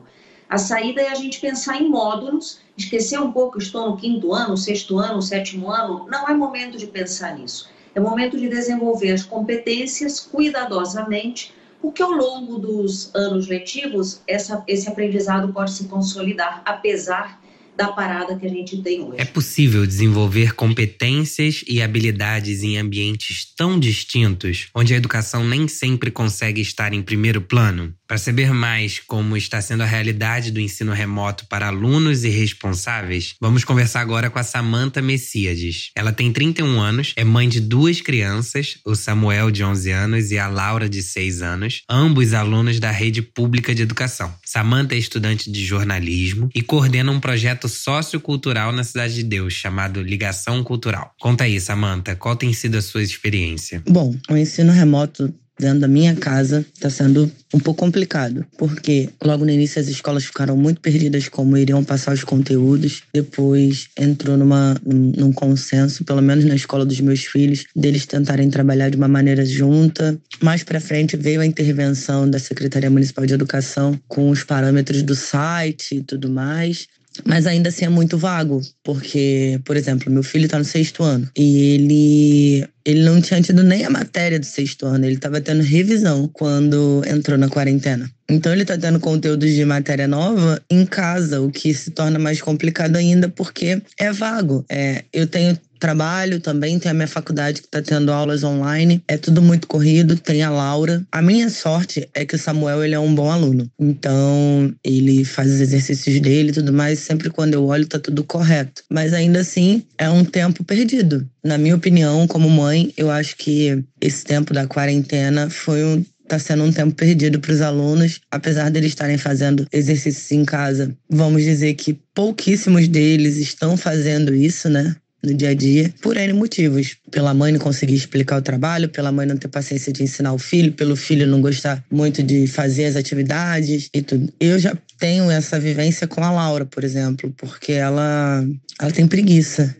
A 0.52 0.58
saída 0.58 1.00
é 1.00 1.08
a 1.08 1.14
gente 1.14 1.40
pensar 1.40 1.80
em 1.80 1.88
módulos, 1.88 2.58
esquecer 2.76 3.18
um 3.18 3.32
pouco, 3.32 3.56
estou 3.56 3.88
no 3.88 3.96
quinto 3.96 4.34
ano, 4.34 4.54
sexto 4.54 4.98
ano, 4.98 5.22
sétimo 5.22 5.70
ano, 5.70 6.06
não 6.10 6.28
é 6.28 6.34
momento 6.34 6.76
de 6.76 6.86
pensar 6.86 7.38
nisso. 7.38 7.70
É 7.94 7.98
momento 7.98 8.38
de 8.38 8.50
desenvolver 8.50 9.12
as 9.12 9.22
competências 9.22 10.20
cuidadosamente, 10.20 11.54
porque 11.80 12.02
ao 12.02 12.10
longo 12.10 12.58
dos 12.58 13.10
anos 13.14 13.48
letivos, 13.48 14.20
essa, 14.28 14.62
esse 14.68 14.90
aprendizado 14.90 15.50
pode 15.54 15.72
se 15.72 15.84
consolidar, 15.84 16.60
apesar 16.66 17.40
da 17.74 17.88
parada 17.88 18.36
que 18.36 18.46
a 18.46 18.50
gente 18.50 18.82
tem 18.82 19.02
hoje. 19.02 19.22
É 19.22 19.24
possível 19.24 19.86
desenvolver 19.86 20.54
competências 20.54 21.64
e 21.66 21.80
habilidades 21.80 22.62
em 22.62 22.76
ambientes 22.76 23.46
tão 23.56 23.80
distintos, 23.80 24.68
onde 24.74 24.92
a 24.92 24.98
educação 24.98 25.48
nem 25.48 25.66
sempre 25.66 26.10
consegue 26.10 26.60
estar 26.60 26.92
em 26.92 27.02
primeiro 27.02 27.40
plano? 27.40 27.94
Para 28.12 28.18
saber 28.18 28.52
mais 28.52 28.98
como 28.98 29.38
está 29.38 29.62
sendo 29.62 29.82
a 29.82 29.86
realidade 29.86 30.50
do 30.50 30.60
ensino 30.60 30.92
remoto 30.92 31.46
para 31.46 31.68
alunos 31.68 32.24
e 32.24 32.28
responsáveis, 32.28 33.34
vamos 33.40 33.64
conversar 33.64 34.02
agora 34.02 34.28
com 34.28 34.38
a 34.38 34.42
Samantha 34.42 35.00
Messiades. 35.00 35.90
Ela 35.96 36.12
tem 36.12 36.30
31 36.30 36.78
anos, 36.78 37.14
é 37.16 37.24
mãe 37.24 37.48
de 37.48 37.58
duas 37.58 38.02
crianças, 38.02 38.76
o 38.84 38.94
Samuel 38.94 39.50
de 39.50 39.64
11 39.64 39.90
anos 39.92 40.30
e 40.30 40.38
a 40.38 40.46
Laura 40.46 40.90
de 40.90 41.02
6 41.02 41.40
anos, 41.40 41.84
ambos 41.88 42.34
alunos 42.34 42.78
da 42.78 42.90
rede 42.90 43.22
pública 43.22 43.74
de 43.74 43.80
educação. 43.80 44.30
Samantha 44.44 44.94
é 44.94 44.98
estudante 44.98 45.50
de 45.50 45.64
jornalismo 45.64 46.50
e 46.54 46.60
coordena 46.60 47.10
um 47.10 47.18
projeto 47.18 47.66
sociocultural 47.66 48.72
na 48.72 48.84
Cidade 48.84 49.14
de 49.14 49.22
Deus 49.22 49.54
chamado 49.54 50.02
Ligação 50.02 50.62
Cultural. 50.62 51.14
Conta 51.18 51.44
aí, 51.44 51.58
Samantha, 51.58 52.14
qual 52.14 52.36
tem 52.36 52.52
sido 52.52 52.76
a 52.76 52.82
sua 52.82 53.02
experiência? 53.02 53.82
Bom, 53.88 54.14
o 54.28 54.36
ensino 54.36 54.70
remoto 54.70 55.32
dentro 55.62 55.80
da 55.80 55.88
minha 55.88 56.14
casa 56.16 56.66
está 56.74 56.90
sendo 56.90 57.30
um 57.54 57.60
pouco 57.60 57.80
complicado, 57.80 58.44
porque 58.58 59.08
logo 59.22 59.44
no 59.44 59.50
início 59.50 59.80
as 59.80 59.86
escolas 59.86 60.24
ficaram 60.24 60.56
muito 60.56 60.80
perdidas 60.80 61.28
como 61.28 61.56
iriam 61.56 61.84
passar 61.84 62.12
os 62.12 62.24
conteúdos. 62.24 63.02
Depois 63.14 63.88
entrou 63.96 64.36
numa, 64.36 64.76
num 64.84 65.32
consenso, 65.32 66.04
pelo 66.04 66.20
menos 66.20 66.44
na 66.44 66.56
escola 66.56 66.84
dos 66.84 67.00
meus 67.00 67.24
filhos, 67.24 67.64
deles 67.76 68.06
tentarem 68.06 68.50
trabalhar 68.50 68.88
de 68.88 68.96
uma 68.96 69.08
maneira 69.08 69.44
junta. 69.44 70.18
Mais 70.40 70.64
para 70.64 70.80
frente 70.80 71.16
veio 71.16 71.40
a 71.40 71.46
intervenção 71.46 72.28
da 72.28 72.38
Secretaria 72.38 72.90
Municipal 72.90 73.24
de 73.24 73.34
Educação 73.34 73.98
com 74.08 74.30
os 74.30 74.42
parâmetros 74.42 75.02
do 75.02 75.14
site 75.14 75.96
e 75.96 76.02
tudo 76.02 76.28
mais. 76.28 76.88
Mas 77.24 77.46
ainda 77.46 77.68
assim 77.68 77.84
é 77.84 77.88
muito 77.88 78.16
vago, 78.16 78.60
porque, 78.82 79.60
por 79.64 79.76
exemplo, 79.76 80.10
meu 80.10 80.22
filho 80.22 80.46
está 80.46 80.58
no 80.58 80.64
sexto 80.64 81.02
ano 81.02 81.28
e 81.36 81.74
ele 81.74 82.68
ele 82.84 83.02
não 83.04 83.20
tinha 83.20 83.40
tido 83.40 83.62
nem 83.62 83.84
a 83.84 83.90
matéria 83.90 84.40
do 84.40 84.46
sexto 84.46 84.86
ano, 84.86 85.04
ele 85.04 85.14
estava 85.14 85.40
tendo 85.40 85.62
revisão 85.62 86.28
quando 86.32 87.02
entrou 87.06 87.38
na 87.38 87.48
quarentena. 87.48 88.10
Então 88.32 88.50
ele 88.50 88.62
está 88.62 88.78
tendo 88.78 88.98
conteúdo 88.98 89.46
de 89.46 89.62
matéria 89.62 90.08
nova 90.08 90.58
em 90.70 90.86
casa, 90.86 91.42
o 91.42 91.50
que 91.50 91.74
se 91.74 91.90
torna 91.90 92.18
mais 92.18 92.40
complicado 92.40 92.96
ainda 92.96 93.28
porque 93.28 93.82
é 93.98 94.10
vago. 94.10 94.64
É, 94.70 95.04
eu 95.12 95.26
tenho 95.26 95.58
trabalho 95.82 96.38
também, 96.38 96.78
tem 96.78 96.92
a 96.92 96.94
minha 96.94 97.08
faculdade 97.08 97.60
que 97.60 97.66
está 97.66 97.82
tendo 97.82 98.12
aulas 98.12 98.44
online. 98.44 99.02
É 99.08 99.16
tudo 99.16 99.42
muito 99.42 99.66
corrido, 99.66 100.16
tem 100.16 100.44
a 100.44 100.48
Laura. 100.48 101.04
A 101.10 101.20
minha 101.20 101.50
sorte 101.50 102.08
é 102.14 102.24
que 102.24 102.36
o 102.36 102.38
Samuel 102.38 102.84
ele 102.84 102.94
é 102.94 103.00
um 103.00 103.12
bom 103.12 103.28
aluno. 103.28 103.68
Então, 103.80 104.72
ele 104.84 105.24
faz 105.24 105.50
os 105.50 105.60
exercícios 105.60 106.20
dele 106.20 106.50
e 106.50 106.52
tudo 106.52 106.72
mais, 106.72 107.00
sempre 107.00 107.28
quando 107.30 107.54
eu 107.54 107.64
olho 107.64 107.84
tá 107.84 107.98
tudo 107.98 108.22
correto. 108.22 108.84
Mas 108.88 109.12
ainda 109.12 109.40
assim, 109.40 109.82
é 109.98 110.08
um 110.08 110.24
tempo 110.24 110.62
perdido. 110.62 111.28
Na 111.44 111.58
minha 111.58 111.74
opinião, 111.74 112.28
como 112.28 112.48
mãe, 112.48 112.92
eu 112.96 113.10
acho 113.10 113.36
que 113.36 113.82
esse 114.00 114.22
tempo 114.22 114.54
da 114.54 114.68
quarentena 114.68 115.50
foi 115.50 115.82
um 115.82 116.04
está 116.34 116.38
sendo 116.38 116.64
um 116.64 116.72
tempo 116.72 116.94
perdido 116.94 117.38
para 117.38 117.52
os 117.52 117.60
alunos, 117.60 118.20
apesar 118.30 118.70
deles 118.70 118.92
estarem 118.92 119.18
fazendo 119.18 119.66
exercícios 119.70 120.30
em 120.32 120.44
casa. 120.44 120.96
Vamos 121.08 121.42
dizer 121.42 121.74
que 121.74 121.98
pouquíssimos 122.14 122.88
deles 122.88 123.36
estão 123.36 123.76
fazendo 123.76 124.34
isso, 124.34 124.68
né? 124.68 124.96
no 125.24 125.32
dia 125.32 125.50
a 125.50 125.54
dia, 125.54 125.94
por 126.02 126.16
N 126.16 126.32
motivos. 126.32 126.96
Pela 127.08 127.32
mãe 127.32 127.52
não 127.52 127.60
conseguir 127.60 127.94
explicar 127.94 128.38
o 128.38 128.42
trabalho, 128.42 128.88
pela 128.88 129.12
mãe 129.12 129.24
não 129.24 129.36
ter 129.36 129.46
paciência 129.46 129.92
de 129.92 130.02
ensinar 130.02 130.32
o 130.32 130.38
filho, 130.38 130.72
pelo 130.72 130.96
filho 130.96 131.28
não 131.28 131.40
gostar 131.40 131.84
muito 131.88 132.24
de 132.24 132.48
fazer 132.48 132.86
as 132.86 132.96
atividades 132.96 133.88
e 133.94 134.02
tudo. 134.02 134.32
Eu 134.40 134.58
já 134.58 134.76
tenho 134.98 135.30
essa 135.30 135.60
vivência 135.60 136.08
com 136.08 136.24
a 136.24 136.32
Laura, 136.32 136.66
por 136.66 136.82
exemplo, 136.82 137.32
porque 137.36 137.70
ela, 137.70 138.44
ela 138.80 138.90
tem 138.90 139.06
preguiça 139.06 139.76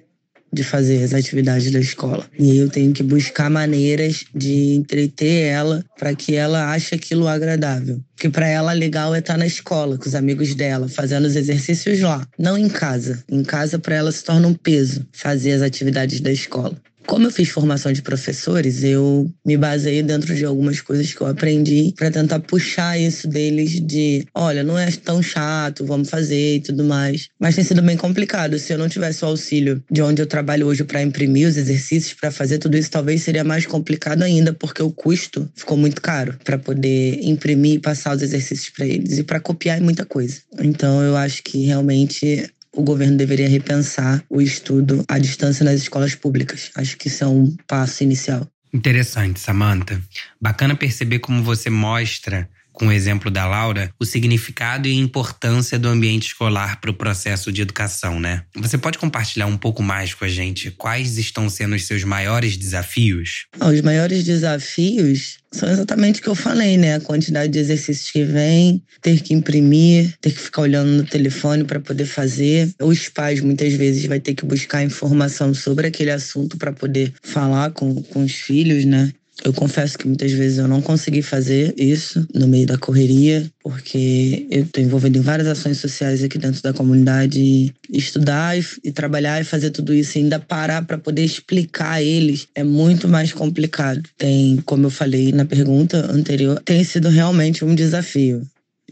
de 0.52 0.62
fazer 0.62 1.02
as 1.02 1.14
atividades 1.14 1.70
da 1.70 1.80
escola. 1.80 2.26
E 2.38 2.58
eu 2.58 2.68
tenho 2.68 2.92
que 2.92 3.02
buscar 3.02 3.48
maneiras 3.48 4.24
de 4.34 4.74
entreter 4.74 5.46
ela 5.46 5.84
para 5.98 6.14
que 6.14 6.34
ela 6.34 6.70
ache 6.72 6.94
aquilo 6.94 7.26
agradável. 7.26 8.00
Porque 8.14 8.28
para 8.28 8.46
ela 8.46 8.72
legal 8.72 9.14
é 9.14 9.18
estar 9.18 9.34
tá 9.34 9.38
na 9.38 9.46
escola 9.46 9.96
com 9.96 10.06
os 10.06 10.14
amigos 10.14 10.54
dela, 10.54 10.88
fazendo 10.88 11.24
os 11.24 11.34
exercícios 11.34 12.00
lá, 12.00 12.26
não 12.38 12.56
em 12.56 12.68
casa. 12.68 13.24
Em 13.28 13.42
casa 13.42 13.78
para 13.78 13.96
ela 13.96 14.12
se 14.12 14.22
torna 14.22 14.46
um 14.46 14.54
peso 14.54 15.06
fazer 15.12 15.52
as 15.52 15.62
atividades 15.62 16.20
da 16.20 16.30
escola. 16.30 16.76
Como 17.06 17.26
eu 17.26 17.30
fiz 17.30 17.48
formação 17.48 17.92
de 17.92 18.02
professores, 18.02 18.82
eu 18.82 19.30
me 19.44 19.56
baseei 19.56 20.02
dentro 20.02 20.34
de 20.34 20.44
algumas 20.44 20.80
coisas 20.80 21.12
que 21.12 21.20
eu 21.20 21.26
aprendi 21.26 21.92
para 21.96 22.10
tentar 22.10 22.40
puxar 22.40 22.98
isso 22.98 23.28
deles 23.28 23.80
de, 23.80 24.24
olha, 24.34 24.62
não 24.62 24.78
é 24.78 24.90
tão 24.90 25.22
chato, 25.22 25.84
vamos 25.84 26.08
fazer 26.08 26.56
e 26.56 26.60
tudo 26.60 26.84
mais. 26.84 27.28
Mas 27.38 27.54
tem 27.54 27.64
sido 27.64 27.82
bem 27.82 27.96
complicado. 27.96 28.58
Se 28.58 28.72
eu 28.72 28.78
não 28.78 28.88
tivesse 28.88 29.24
o 29.24 29.28
auxílio 29.28 29.82
de 29.90 30.02
onde 30.02 30.22
eu 30.22 30.26
trabalho 30.26 30.66
hoje 30.66 30.84
para 30.84 31.02
imprimir 31.02 31.48
os 31.48 31.56
exercícios, 31.56 32.14
para 32.14 32.30
fazer 32.30 32.58
tudo 32.58 32.76
isso, 32.76 32.90
talvez 32.90 33.22
seria 33.22 33.44
mais 33.44 33.66
complicado 33.66 34.22
ainda, 34.22 34.52
porque 34.52 34.82
o 34.82 34.90
custo 34.90 35.48
ficou 35.54 35.76
muito 35.76 36.00
caro 36.00 36.36
para 36.44 36.58
poder 36.58 37.18
imprimir 37.22 37.74
e 37.74 37.78
passar 37.80 38.16
os 38.16 38.22
exercícios 38.22 38.70
para 38.70 38.86
eles 38.86 39.18
e 39.18 39.22
para 39.22 39.40
copiar 39.40 39.78
é 39.78 39.80
muita 39.80 40.04
coisa. 40.04 40.40
Então 40.60 41.02
eu 41.02 41.16
acho 41.16 41.42
que 41.42 41.64
realmente 41.66 42.50
o 42.74 42.82
governo 42.82 43.16
deveria 43.16 43.48
repensar 43.48 44.24
o 44.28 44.40
estudo 44.40 45.04
à 45.08 45.18
distância 45.18 45.64
nas 45.64 45.80
escolas 45.80 46.14
públicas. 46.14 46.70
Acho 46.74 46.96
que 46.96 47.08
isso 47.08 47.24
é 47.24 47.26
um 47.26 47.54
passo 47.66 48.02
inicial. 48.02 48.46
Interessante, 48.72 49.38
Samantha. 49.38 50.00
Bacana 50.40 50.74
perceber 50.74 51.18
como 51.18 51.42
você 51.42 51.68
mostra 51.68 52.48
com 52.82 52.88
o 52.88 52.92
exemplo 52.92 53.30
da 53.30 53.46
Laura, 53.46 53.94
o 53.96 54.04
significado 54.04 54.88
e 54.88 54.98
importância 54.98 55.78
do 55.78 55.86
ambiente 55.88 56.26
escolar 56.26 56.80
para 56.80 56.90
o 56.90 56.94
processo 56.94 57.52
de 57.52 57.62
educação, 57.62 58.18
né? 58.18 58.42
Você 58.56 58.76
pode 58.76 58.98
compartilhar 58.98 59.46
um 59.46 59.56
pouco 59.56 59.84
mais 59.84 60.14
com 60.14 60.24
a 60.24 60.28
gente 60.28 60.68
quais 60.72 61.16
estão 61.16 61.48
sendo 61.48 61.76
os 61.76 61.86
seus 61.86 62.02
maiores 62.02 62.56
desafios? 62.56 63.46
Ah, 63.60 63.68
os 63.68 63.80
maiores 63.82 64.24
desafios 64.24 65.38
são 65.52 65.70
exatamente 65.70 66.18
o 66.18 66.22
que 66.24 66.28
eu 66.28 66.34
falei, 66.34 66.76
né? 66.76 66.96
A 66.96 67.00
quantidade 67.00 67.52
de 67.52 67.60
exercícios 67.60 68.10
que 68.10 68.24
vem, 68.24 68.82
ter 69.00 69.20
que 69.20 69.32
imprimir, 69.32 70.16
ter 70.20 70.32
que 70.32 70.40
ficar 70.40 70.62
olhando 70.62 70.90
no 70.90 71.04
telefone 71.04 71.62
para 71.62 71.78
poder 71.78 72.06
fazer. 72.06 72.68
Os 72.80 73.08
pais 73.08 73.40
muitas 73.40 73.72
vezes 73.74 74.06
vai 74.06 74.18
ter 74.18 74.34
que 74.34 74.44
buscar 74.44 74.82
informação 74.82 75.54
sobre 75.54 75.86
aquele 75.86 76.10
assunto 76.10 76.56
para 76.56 76.72
poder 76.72 77.12
falar 77.22 77.70
com, 77.70 78.02
com 78.02 78.24
os 78.24 78.32
filhos, 78.32 78.84
né? 78.84 79.12
Eu 79.44 79.52
confesso 79.52 79.98
que 79.98 80.06
muitas 80.06 80.30
vezes 80.32 80.58
eu 80.58 80.68
não 80.68 80.80
consegui 80.80 81.20
fazer 81.20 81.74
isso 81.76 82.26
no 82.32 82.46
meio 82.46 82.66
da 82.66 82.78
correria, 82.78 83.50
porque 83.62 84.46
eu 84.50 84.62
estou 84.62 84.82
envolvido 84.82 85.18
em 85.18 85.20
várias 85.20 85.48
ações 85.48 85.78
sociais 85.78 86.22
aqui 86.22 86.38
dentro 86.38 86.62
da 86.62 86.72
comunidade. 86.72 87.74
Estudar 87.90 88.56
e, 88.56 88.64
e 88.84 88.92
trabalhar 88.92 89.40
e 89.40 89.44
fazer 89.44 89.70
tudo 89.70 89.92
isso 89.92 90.16
e 90.16 90.22
ainda 90.22 90.38
parar 90.38 90.84
para 90.84 90.96
poder 90.96 91.24
explicar 91.24 91.94
a 91.94 92.02
eles 92.02 92.46
é 92.54 92.62
muito 92.62 93.08
mais 93.08 93.32
complicado. 93.32 94.02
Tem, 94.16 94.58
como 94.64 94.86
eu 94.86 94.90
falei 94.90 95.32
na 95.32 95.44
pergunta 95.44 96.10
anterior, 96.12 96.60
tem 96.64 96.84
sido 96.84 97.08
realmente 97.08 97.64
um 97.64 97.74
desafio 97.74 98.42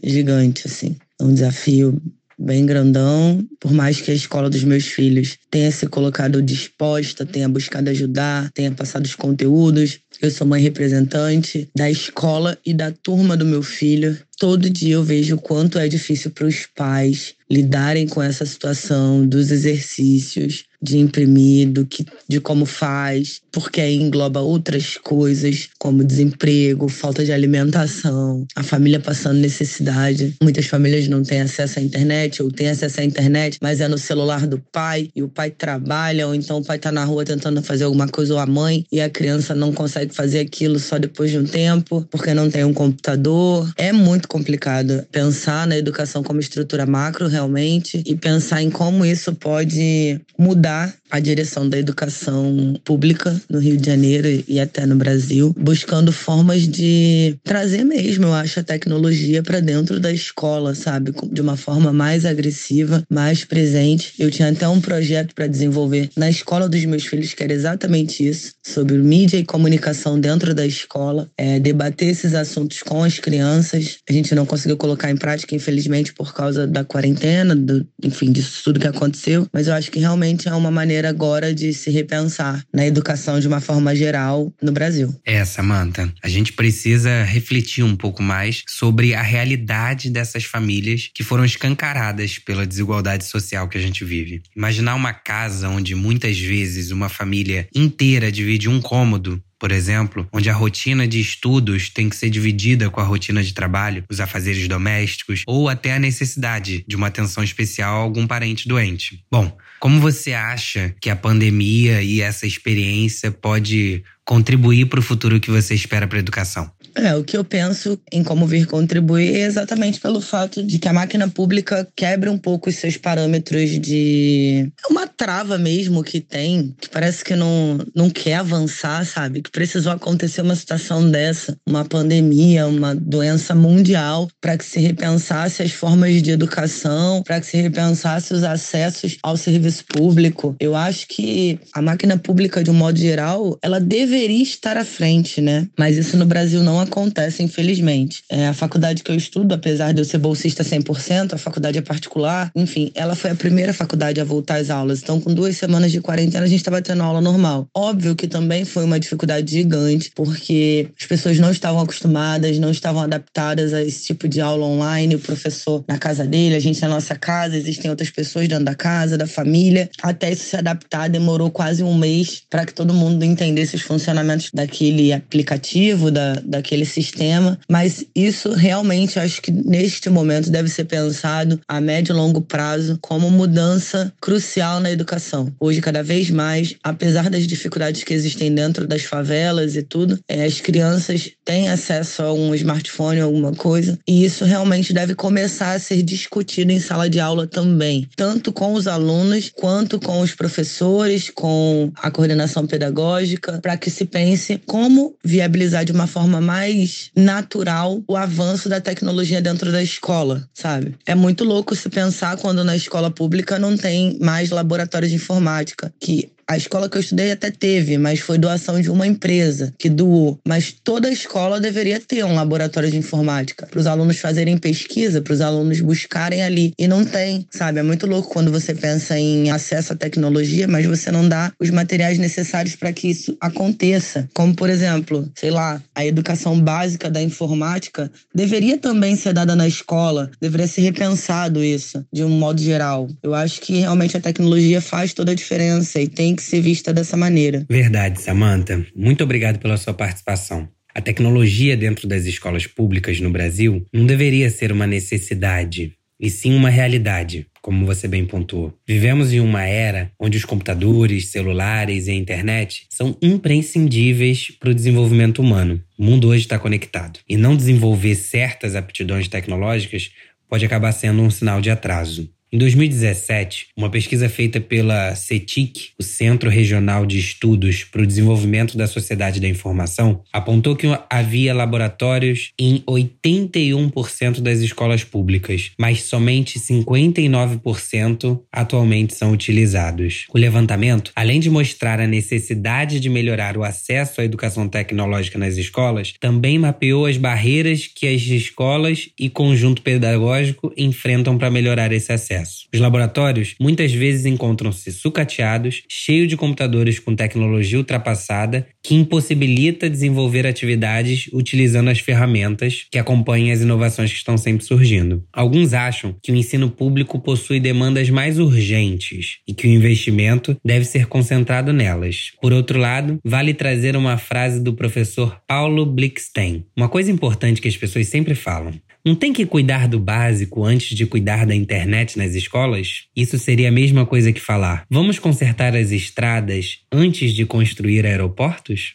gigante, 0.03 0.67
assim. 0.67 0.97
Um 1.19 1.33
desafio 1.33 2.01
bem 2.41 2.65
grandão, 2.65 3.45
por 3.59 3.71
mais 3.71 4.01
que 4.01 4.09
a 4.09 4.15
escola 4.15 4.49
dos 4.49 4.63
meus 4.63 4.87
filhos 4.87 5.37
tenha 5.49 5.71
se 5.71 5.85
colocado 5.87 6.41
disposta, 6.41 7.25
tenha 7.25 7.47
buscado 7.47 7.89
ajudar, 7.89 8.49
tenha 8.51 8.71
passado 8.71 9.05
os 9.05 9.15
conteúdos. 9.15 9.99
Eu 10.19 10.31
sou 10.31 10.47
mãe 10.47 10.61
representante 10.61 11.69
da 11.75 11.89
escola 11.89 12.57
e 12.65 12.73
da 12.73 12.91
turma 12.91 13.37
do 13.37 13.45
meu 13.45 13.61
filho. 13.61 14.17
Todo 14.39 14.69
dia 14.69 14.95
eu 14.95 15.03
vejo 15.03 15.35
o 15.35 15.41
quanto 15.41 15.77
é 15.77 15.87
difícil 15.87 16.31
para 16.31 16.47
os 16.47 16.65
pais 16.75 17.35
lidarem 17.49 18.07
com 18.07 18.21
essa 18.23 18.45
situação 18.45 19.25
dos 19.27 19.51
exercícios, 19.51 20.65
de 20.81 20.97
imprimir, 20.97 21.69
do 21.69 21.85
que, 21.85 22.05
de 22.27 22.39
como 22.39 22.65
faz, 22.65 23.41
porque 23.51 23.79
aí 23.79 23.95
engloba 23.95 24.39
outras 24.39 24.97
coisas, 24.97 25.69
como 25.77 26.03
desemprego, 26.03 26.89
falta 26.89 27.23
de 27.23 27.31
alimentação, 27.31 28.45
a 28.55 28.63
família 28.63 28.99
passando 28.99 29.37
necessidade. 29.37 30.35
Muitas 30.41 30.65
famílias 30.65 31.07
não 31.07 31.21
têm 31.21 31.41
acesso 31.41 31.79
à 31.79 31.81
internet, 31.81 32.41
ou 32.41 32.51
têm 32.51 32.69
acesso 32.69 33.01
à 33.01 33.03
internet, 33.03 33.57
mas 33.61 33.79
é 33.79 33.87
no 33.87 33.97
celular 33.97 34.47
do 34.47 34.57
pai, 34.71 35.09
e 35.15 35.21
o 35.21 35.27
pai 35.27 35.51
trabalha, 35.51 36.27
ou 36.27 36.33
então 36.33 36.57
o 36.57 36.65
pai 36.65 36.77
está 36.77 36.91
na 36.91 37.03
rua 37.03 37.23
tentando 37.23 37.61
fazer 37.61 37.83
alguma 37.83 38.07
coisa, 38.07 38.33
ou 38.33 38.39
a 38.39 38.45
mãe, 38.45 38.85
e 38.91 38.99
a 38.99 39.09
criança 39.09 39.53
não 39.53 39.71
consegue 39.71 40.15
fazer 40.15 40.39
aquilo 40.39 40.79
só 40.79 40.97
depois 40.97 41.29
de 41.29 41.37
um 41.37 41.45
tempo, 41.45 42.07
porque 42.09 42.33
não 42.33 42.49
tem 42.49 42.63
um 42.63 42.73
computador. 42.73 43.71
É 43.77 43.91
muito 43.91 44.27
complicado 44.27 45.05
pensar 45.11 45.67
na 45.67 45.77
educação 45.77 46.23
como 46.23 46.39
estrutura 46.39 46.85
macro, 46.85 47.27
realmente, 47.27 48.01
e 48.05 48.15
pensar 48.15 48.63
em 48.63 48.69
como 48.69 49.05
isso 49.05 49.33
pode 49.35 50.19
mudar 50.37 50.70
mudar 50.71 50.93
a 51.09 51.19
direção 51.19 51.67
da 51.67 51.77
educação 51.77 52.79
pública 52.85 53.39
no 53.49 53.59
Rio 53.59 53.75
de 53.75 53.85
Janeiro 53.85 54.27
e 54.47 54.59
até 54.61 54.85
no 54.85 54.95
Brasil, 54.95 55.53
buscando 55.57 56.11
formas 56.11 56.65
de 56.65 57.35
trazer 57.43 57.83
mesmo, 57.83 58.27
eu 58.27 58.33
acho, 58.33 58.61
a 58.61 58.63
tecnologia 58.63 59.43
para 59.43 59.59
dentro 59.59 59.99
da 59.99 60.11
escola, 60.11 60.73
sabe? 60.73 61.11
De 61.29 61.41
uma 61.41 61.57
forma 61.57 61.91
mais 61.91 62.25
agressiva, 62.25 63.03
mais 63.09 63.43
presente. 63.43 64.13
Eu 64.17 64.31
tinha 64.31 64.47
até 64.47 64.67
um 64.69 64.79
projeto 64.79 65.35
para 65.35 65.47
desenvolver 65.47 66.09
na 66.15 66.29
escola 66.29 66.69
dos 66.69 66.85
meus 66.85 67.05
filhos, 67.05 67.33
que 67.33 67.43
era 67.43 67.51
exatamente 67.51 68.25
isso, 68.25 68.53
sobre 68.65 68.97
mídia 68.97 69.37
e 69.37 69.43
comunicação 69.43 70.17
dentro 70.17 70.53
da 70.55 70.65
escola, 70.65 71.29
é, 71.37 71.59
debater 71.59 72.07
esses 72.07 72.33
assuntos 72.33 72.81
com 72.81 73.03
as 73.03 73.19
crianças. 73.19 73.97
A 74.09 74.13
gente 74.13 74.33
não 74.33 74.45
conseguiu 74.45 74.77
colocar 74.77 75.11
em 75.11 75.17
prática, 75.17 75.53
infelizmente, 75.53 76.13
por 76.13 76.33
causa 76.33 76.65
da 76.65 76.85
quarentena, 76.85 77.53
do, 77.53 77.85
enfim, 78.01 78.31
disso 78.31 78.61
tudo 78.63 78.79
que 78.79 78.87
aconteceu, 78.87 79.45
mas 79.51 79.67
eu 79.67 79.73
acho 79.73 79.91
que 79.91 79.99
realmente 79.99 80.47
é 80.47 80.55
uma 80.61 80.71
maneira 80.71 81.09
agora 81.09 81.53
de 81.53 81.73
se 81.73 81.89
repensar 81.89 82.63
na 82.71 82.85
educação 82.85 83.39
de 83.39 83.47
uma 83.47 83.59
forma 83.59 83.95
geral 83.95 84.53
no 84.61 84.71
Brasil. 84.71 85.13
É, 85.25 85.43
Samantha, 85.43 86.13
a 86.23 86.29
gente 86.29 86.53
precisa 86.53 87.23
refletir 87.23 87.83
um 87.83 87.95
pouco 87.95 88.21
mais 88.21 88.63
sobre 88.67 89.15
a 89.15 89.21
realidade 89.21 90.09
dessas 90.09 90.43
famílias 90.43 91.09
que 91.13 91.23
foram 91.23 91.43
escancaradas 91.43 92.37
pela 92.37 92.65
desigualdade 92.65 93.25
social 93.25 93.67
que 93.67 93.77
a 93.77 93.81
gente 93.81 94.05
vive. 94.05 94.43
Imaginar 94.55 94.95
uma 94.95 95.13
casa 95.13 95.67
onde 95.67 95.95
muitas 95.95 96.39
vezes 96.39 96.91
uma 96.91 97.09
família 97.09 97.67
inteira 97.73 98.31
divide 98.31 98.69
um 98.69 98.79
cômodo 98.79 99.41
por 99.61 99.71
exemplo, 99.71 100.27
onde 100.33 100.49
a 100.49 100.53
rotina 100.55 101.07
de 101.07 101.21
estudos 101.21 101.87
tem 101.87 102.09
que 102.09 102.15
ser 102.15 102.31
dividida 102.31 102.89
com 102.89 102.99
a 102.99 103.03
rotina 103.03 103.43
de 103.43 103.53
trabalho, 103.53 104.03
os 104.09 104.19
afazeres 104.19 104.67
domésticos 104.67 105.43
ou 105.45 105.69
até 105.69 105.93
a 105.93 105.99
necessidade 105.99 106.83
de 106.87 106.95
uma 106.95 107.05
atenção 107.05 107.43
especial 107.43 107.93
a 107.93 107.99
algum 107.99 108.25
parente 108.25 108.67
doente. 108.67 109.23
Bom, 109.31 109.55
como 109.79 109.99
você 109.99 110.33
acha 110.33 110.95
que 110.99 111.11
a 111.11 111.15
pandemia 111.15 112.01
e 112.01 112.21
essa 112.21 112.47
experiência 112.47 113.29
pode 113.29 114.03
contribuir 114.25 114.85
para 114.85 114.99
o 114.99 115.03
futuro 115.03 115.39
que 115.39 115.51
você 115.51 115.73
espera 115.73 116.07
para 116.07 116.17
a 116.17 116.21
educação? 116.21 116.71
É, 116.95 117.15
o 117.15 117.23
que 117.23 117.37
eu 117.37 117.43
penso 117.43 117.97
em 118.11 118.23
como 118.23 118.45
vir 118.45 118.65
contribuir 118.65 119.35
é 119.35 119.41
exatamente 119.41 119.99
pelo 119.99 120.19
fato 120.19 120.61
de 120.63 120.77
que 120.77 120.87
a 120.87 120.93
máquina 120.93 121.27
pública 121.29 121.87
quebre 121.95 122.29
um 122.29 122.37
pouco 122.37 122.69
os 122.69 122.75
seus 122.75 122.97
parâmetros 122.97 123.79
de. 123.79 124.71
É 124.83 124.91
uma 124.91 125.07
trava 125.07 125.57
mesmo 125.57 126.03
que 126.03 126.19
tem, 126.19 126.75
que 126.79 126.89
parece 126.89 127.23
que 127.23 127.35
não, 127.35 127.79
não 127.95 128.09
quer 128.09 128.35
avançar, 128.35 129.05
sabe? 129.05 129.41
Que 129.41 129.51
precisou 129.51 129.91
acontecer 129.91 130.41
uma 130.41 130.55
situação 130.55 131.09
dessa, 131.09 131.57
uma 131.65 131.85
pandemia, 131.85 132.67
uma 132.67 132.93
doença 132.93 133.55
mundial, 133.55 134.27
para 134.41 134.57
que 134.57 134.65
se 134.65 134.79
repensasse 134.79 135.63
as 135.63 135.71
formas 135.71 136.21
de 136.21 136.31
educação, 136.31 137.23
para 137.23 137.39
que 137.39 137.47
se 137.47 137.57
repensasse 137.57 138.33
os 138.33 138.43
acessos 138.43 139.17
ao 139.23 139.37
serviço 139.37 139.85
público. 139.85 140.55
Eu 140.59 140.75
acho 140.75 141.07
que 141.07 141.59
a 141.73 141.81
máquina 141.81 142.17
pública, 142.17 142.63
de 142.63 142.69
um 142.69 142.73
modo 142.73 142.99
geral, 142.99 143.57
ela 143.61 143.79
deveria 144.11 144.43
estar 144.43 144.75
à 144.75 144.83
frente, 144.83 145.39
né? 145.39 145.67
Mas 145.79 145.97
isso 145.97 146.17
no 146.17 146.25
Brasil 146.25 146.61
não 146.61 146.79
acontece, 146.81 147.41
infelizmente. 147.41 148.23
É, 148.29 148.47
a 148.47 148.53
faculdade 148.53 149.03
que 149.03 149.09
eu 149.09 149.15
estudo, 149.15 149.53
apesar 149.53 149.93
de 149.93 150.01
eu 150.01 150.05
ser 150.05 150.17
bolsista 150.17 150.63
100%, 150.63 151.33
a 151.33 151.37
faculdade 151.37 151.77
é 151.77 151.81
particular, 151.81 152.51
enfim, 152.53 152.91
ela 152.93 153.15
foi 153.15 153.31
a 153.31 153.35
primeira 153.35 153.73
faculdade 153.73 154.19
a 154.19 154.25
voltar 154.25 154.55
às 154.55 154.69
aulas. 154.69 155.01
Então, 155.01 155.19
com 155.19 155.33
duas 155.33 155.55
semanas 155.55 155.91
de 155.91 156.01
quarentena, 156.01 156.43
a 156.43 156.47
gente 156.47 156.59
estava 156.59 156.81
tendo 156.81 157.01
aula 157.01 157.21
normal. 157.21 157.67
Óbvio 157.75 158.15
que 158.15 158.27
também 158.27 158.65
foi 158.65 158.83
uma 158.83 158.99
dificuldade 158.99 159.49
gigante, 159.49 160.11
porque 160.13 160.89
as 160.99 161.05
pessoas 161.05 161.39
não 161.39 161.51
estavam 161.51 161.79
acostumadas, 161.79 162.59
não 162.59 162.69
estavam 162.69 163.01
adaptadas 163.01 163.73
a 163.73 163.81
esse 163.81 164.05
tipo 164.05 164.27
de 164.27 164.41
aula 164.41 164.65
online. 164.65 165.15
O 165.15 165.19
professor 165.19 165.85
na 165.87 165.97
casa 165.97 166.25
dele, 166.25 166.55
a 166.55 166.59
gente 166.59 166.81
na 166.81 166.89
nossa 166.89 167.15
casa, 167.15 167.55
existem 167.55 167.89
outras 167.89 168.09
pessoas 168.09 168.49
dentro 168.49 168.65
da 168.65 168.75
casa, 168.75 169.17
da 169.17 169.27
família. 169.27 169.89
Até 170.03 170.31
isso 170.31 170.43
se 170.49 170.57
adaptar, 170.57 171.09
demorou 171.09 171.49
quase 171.49 171.81
um 171.81 171.95
mês 171.95 172.43
para 172.49 172.65
que 172.65 172.73
todo 172.73 172.93
mundo 172.93 173.23
entendesse 173.23 173.75
os 173.75 173.81
funcionamentos 174.01 174.49
daquele 174.53 175.13
aplicativo, 175.13 176.09
da, 176.09 176.33
daquele 176.43 176.85
sistema, 176.85 177.57
mas 177.69 178.03
isso 178.15 178.51
realmente 178.51 179.19
acho 179.19 179.41
que 179.41 179.51
neste 179.51 180.09
momento 180.09 180.49
deve 180.49 180.67
ser 180.67 180.85
pensado 180.85 181.59
a 181.67 181.79
médio 181.79 182.13
e 182.13 182.17
longo 182.17 182.41
prazo 182.41 182.97
como 182.99 183.29
mudança 183.29 184.11
crucial 184.19 184.79
na 184.79 184.91
educação. 184.91 185.53
Hoje, 185.59 185.79
cada 185.81 186.01
vez 186.01 186.29
mais, 186.31 186.75
apesar 186.83 187.29
das 187.29 187.45
dificuldades 187.45 188.03
que 188.03 188.13
existem 188.13 188.53
dentro 188.53 188.87
das 188.87 189.03
favelas 189.03 189.75
e 189.75 189.83
tudo, 189.83 190.19
é, 190.27 190.43
as 190.43 190.59
crianças 190.59 191.31
acesso 191.69 192.23
a 192.23 192.33
um 192.33 192.53
smartphone, 192.55 193.19
alguma 193.19 193.53
coisa, 193.53 193.97
e 194.07 194.25
isso 194.25 194.45
realmente 194.45 194.93
deve 194.93 195.15
começar 195.15 195.73
a 195.73 195.79
ser 195.79 196.01
discutido 196.03 196.71
em 196.71 196.79
sala 196.79 197.09
de 197.09 197.19
aula 197.19 197.47
também, 197.47 198.07
tanto 198.15 198.51
com 198.51 198.73
os 198.73 198.87
alunos 198.87 199.51
quanto 199.53 199.99
com 199.99 200.21
os 200.21 200.33
professores, 200.33 201.29
com 201.29 201.91
a 201.95 202.09
coordenação 202.11 202.65
pedagógica, 202.65 203.59
para 203.61 203.77
que 203.77 203.89
se 203.89 204.05
pense 204.05 204.61
como 204.65 205.15
viabilizar 205.23 205.85
de 205.85 205.91
uma 205.91 206.07
forma 206.07 206.41
mais 206.41 207.11
natural 207.15 208.01
o 208.07 208.15
avanço 208.15 208.69
da 208.69 208.81
tecnologia 208.81 209.41
dentro 209.41 209.71
da 209.71 209.81
escola, 209.81 210.47
sabe? 210.53 210.95
É 211.05 211.15
muito 211.15 211.43
louco 211.43 211.75
se 211.75 211.89
pensar 211.89 212.37
quando 212.37 212.63
na 212.63 212.75
escola 212.75 213.11
pública 213.11 213.59
não 213.59 213.75
tem 213.77 214.17
mais 214.19 214.49
laboratórios 214.49 215.11
de 215.11 215.17
informática, 215.17 215.93
que 215.99 216.29
a 216.47 216.57
escola 216.57 216.89
que 216.89 216.97
eu 216.97 217.01
estudei 217.01 217.31
até 217.31 217.51
teve, 217.51 217.97
mas 217.97 218.19
foi 218.19 218.37
doação 218.37 218.81
de 218.81 218.89
uma 218.89 219.07
empresa 219.07 219.73
que 219.77 219.89
doou. 219.89 220.39
Mas 220.47 220.73
toda 220.83 221.11
escola 221.11 221.59
deveria 221.59 221.99
ter 221.99 222.23
um 222.23 222.35
laboratório 222.35 222.89
de 222.89 222.97
informática 222.97 223.67
para 223.67 223.79
os 223.79 223.87
alunos 223.87 224.17
fazerem 224.17 224.57
pesquisa, 224.57 225.21
para 225.21 225.33
os 225.33 225.41
alunos 225.41 225.81
buscarem 225.81 226.43
ali. 226.43 226.73
E 226.77 226.87
não 226.87 227.05
tem, 227.05 227.47
sabe? 227.49 227.79
É 227.79 227.83
muito 227.83 228.07
louco 228.07 228.29
quando 228.29 228.51
você 228.51 228.73
pensa 228.73 229.17
em 229.17 229.49
acesso 229.49 229.93
à 229.93 229.95
tecnologia, 229.95 230.67
mas 230.67 230.85
você 230.85 231.11
não 231.11 231.27
dá 231.27 231.51
os 231.59 231.69
materiais 231.69 232.17
necessários 232.17 232.75
para 232.75 232.93
que 232.93 233.09
isso 233.09 233.35
aconteça. 233.39 234.29
Como, 234.33 234.55
por 234.55 234.69
exemplo, 234.69 235.29
sei 235.35 235.51
lá, 235.51 235.81
a 235.95 236.05
educação 236.05 236.59
básica 236.59 237.09
da 237.09 237.21
informática 237.21 238.11
deveria 238.33 238.77
também 238.77 239.15
ser 239.15 239.33
dada 239.33 239.55
na 239.55 239.67
escola, 239.67 240.29
deveria 240.39 240.67
ser 240.67 240.81
repensado 240.81 241.63
isso, 241.63 242.05
de 242.11 242.23
um 242.23 242.29
modo 242.29 242.61
geral. 242.61 243.07
Eu 243.21 243.33
acho 243.33 243.61
que 243.61 243.79
realmente 243.79 244.17
a 244.17 244.21
tecnologia 244.21 244.81
faz 244.81 245.13
toda 245.13 245.31
a 245.31 245.35
diferença 245.35 245.99
e 245.99 246.07
tem 246.07 246.35
que 246.35 246.40
que 246.41 246.49
ser 246.49 246.61
vista 246.61 246.93
dessa 246.93 247.15
maneira. 247.15 247.65
Verdade, 247.69 248.21
Samantha. 248.21 248.85
Muito 248.95 249.23
obrigado 249.23 249.59
pela 249.59 249.77
sua 249.77 249.93
participação. 249.93 250.67
A 250.93 250.99
tecnologia 250.99 251.77
dentro 251.77 252.07
das 252.07 252.25
escolas 252.25 252.67
públicas 252.67 253.19
no 253.19 253.29
Brasil 253.29 253.85
não 253.93 254.05
deveria 254.05 254.49
ser 254.49 254.71
uma 254.71 254.85
necessidade, 254.85 255.93
e 256.19 256.29
sim 256.29 256.53
uma 256.53 256.69
realidade, 256.69 257.47
como 257.61 257.85
você 257.85 258.07
bem 258.07 258.25
pontuou. 258.25 258.77
Vivemos 258.87 259.33
em 259.33 259.39
uma 259.39 259.63
era 259.63 260.11
onde 260.19 260.37
os 260.37 260.45
computadores, 260.45 261.31
celulares 261.31 262.07
e 262.07 262.11
a 262.11 262.15
internet 262.15 262.85
são 262.89 263.17
imprescindíveis 263.21 264.51
para 264.59 264.69
o 264.69 264.75
desenvolvimento 264.75 265.39
humano. 265.39 265.81
O 265.97 266.03
mundo 266.03 266.27
hoje 266.27 266.43
está 266.43 266.59
conectado. 266.59 267.19
E 267.27 267.37
não 267.37 267.55
desenvolver 267.55 268.15
certas 268.15 268.75
aptidões 268.75 269.27
tecnológicas 269.27 270.11
pode 270.47 270.65
acabar 270.65 270.91
sendo 270.91 271.21
um 271.21 271.29
sinal 271.29 271.61
de 271.61 271.71
atraso. 271.71 272.29
Em 272.53 272.57
2017, 272.57 273.67
uma 273.77 273.89
pesquisa 273.89 274.27
feita 274.27 274.59
pela 274.59 275.15
CETIC, 275.15 275.91
o 275.97 276.03
Centro 276.03 276.49
Regional 276.49 277.05
de 277.05 277.17
Estudos 277.17 277.85
para 277.85 278.01
o 278.01 278.05
Desenvolvimento 278.05 278.77
da 278.77 278.87
Sociedade 278.87 279.39
da 279.39 279.47
Informação, 279.47 280.21
apontou 280.33 280.75
que 280.75 280.85
havia 281.09 281.53
laboratórios 281.53 282.51
em 282.59 282.83
81% 282.85 284.41
das 284.41 284.59
escolas 284.59 285.01
públicas, 285.01 285.71
mas 285.79 286.01
somente 286.03 286.59
59% 286.59 288.41
atualmente 288.51 289.15
são 289.15 289.31
utilizados. 289.31 290.25
O 290.33 290.37
levantamento, 290.37 291.13
além 291.15 291.39
de 291.39 291.49
mostrar 291.49 292.01
a 292.01 292.07
necessidade 292.07 292.99
de 292.99 293.09
melhorar 293.09 293.55
o 293.55 293.63
acesso 293.63 294.19
à 294.19 294.25
educação 294.25 294.67
tecnológica 294.67 295.39
nas 295.39 295.55
escolas, 295.55 296.15
também 296.19 296.59
mapeou 296.59 297.05
as 297.05 297.15
barreiras 297.15 297.87
que 297.87 298.05
as 298.05 298.23
escolas 298.23 299.07
e 299.17 299.29
conjunto 299.29 299.81
pedagógico 299.81 300.73
enfrentam 300.75 301.37
para 301.37 301.49
melhorar 301.49 301.93
esse 301.93 302.11
acesso 302.11 302.40
acesso. 302.41 302.67
Os 302.73 302.79
laboratórios 302.79 303.55
muitas 303.59 303.93
vezes 303.93 304.25
encontram-se 304.25 304.91
sucateados, 304.91 305.83
cheios 305.87 306.27
de 306.27 306.35
computadores 306.35 306.99
com 306.99 307.15
tecnologia 307.15 307.77
ultrapassada 307.77 308.67
que 308.83 308.95
impossibilita 308.95 309.89
desenvolver 309.89 310.47
atividades 310.47 311.29
utilizando 311.31 311.89
as 311.89 311.99
ferramentas 311.99 312.85
que 312.91 312.97
acompanham 312.97 313.53
as 313.53 313.61
inovações 313.61 314.11
que 314.11 314.17
estão 314.17 314.37
sempre 314.37 314.65
surgindo. 314.65 315.23
Alguns 315.31 315.73
acham 315.73 316.15
que 316.21 316.31
o 316.31 316.35
ensino 316.35 316.69
público 316.69 317.19
possui 317.19 317.59
demandas 317.59 318.09
mais 318.09 318.39
urgentes 318.39 319.37
e 319.47 319.53
que 319.53 319.67
o 319.67 319.69
investimento 319.69 320.57
deve 320.65 320.85
ser 320.85 321.05
concentrado 321.05 321.71
nelas. 321.71 322.31
Por 322.41 322.51
outro 322.53 322.79
lado, 322.79 323.19
vale 323.23 323.53
trazer 323.53 323.95
uma 323.95 324.17
frase 324.17 324.59
do 324.59 324.73
professor 324.73 325.39
Paulo 325.47 325.85
Blickstein. 325.85 326.65
Uma 326.75 326.89
coisa 326.89 327.11
importante 327.11 327.61
que 327.61 327.67
as 327.67 327.77
pessoas 327.77 328.07
sempre 328.07 328.33
falam: 328.33 328.73
não 329.05 329.15
tem 329.15 329.33
que 329.33 329.45
cuidar 329.45 329.87
do 329.87 329.99
básico 329.99 330.63
antes 330.63 330.95
de 330.95 331.05
cuidar 331.05 331.45
da 331.45 331.55
internet 331.55 332.17
nas 332.17 332.35
escolas? 332.35 333.05
Isso 333.15 333.37
seria 333.39 333.69
a 333.69 333.71
mesma 333.71 334.05
coisa 334.05 334.31
que 334.31 334.39
falar: 334.39 334.85
vamos 334.89 335.17
consertar 335.17 335.75
as 335.75 335.91
estradas 335.91 336.79
antes 336.91 337.33
de 337.33 337.45
construir 337.45 338.05
aeroportos? 338.05 338.93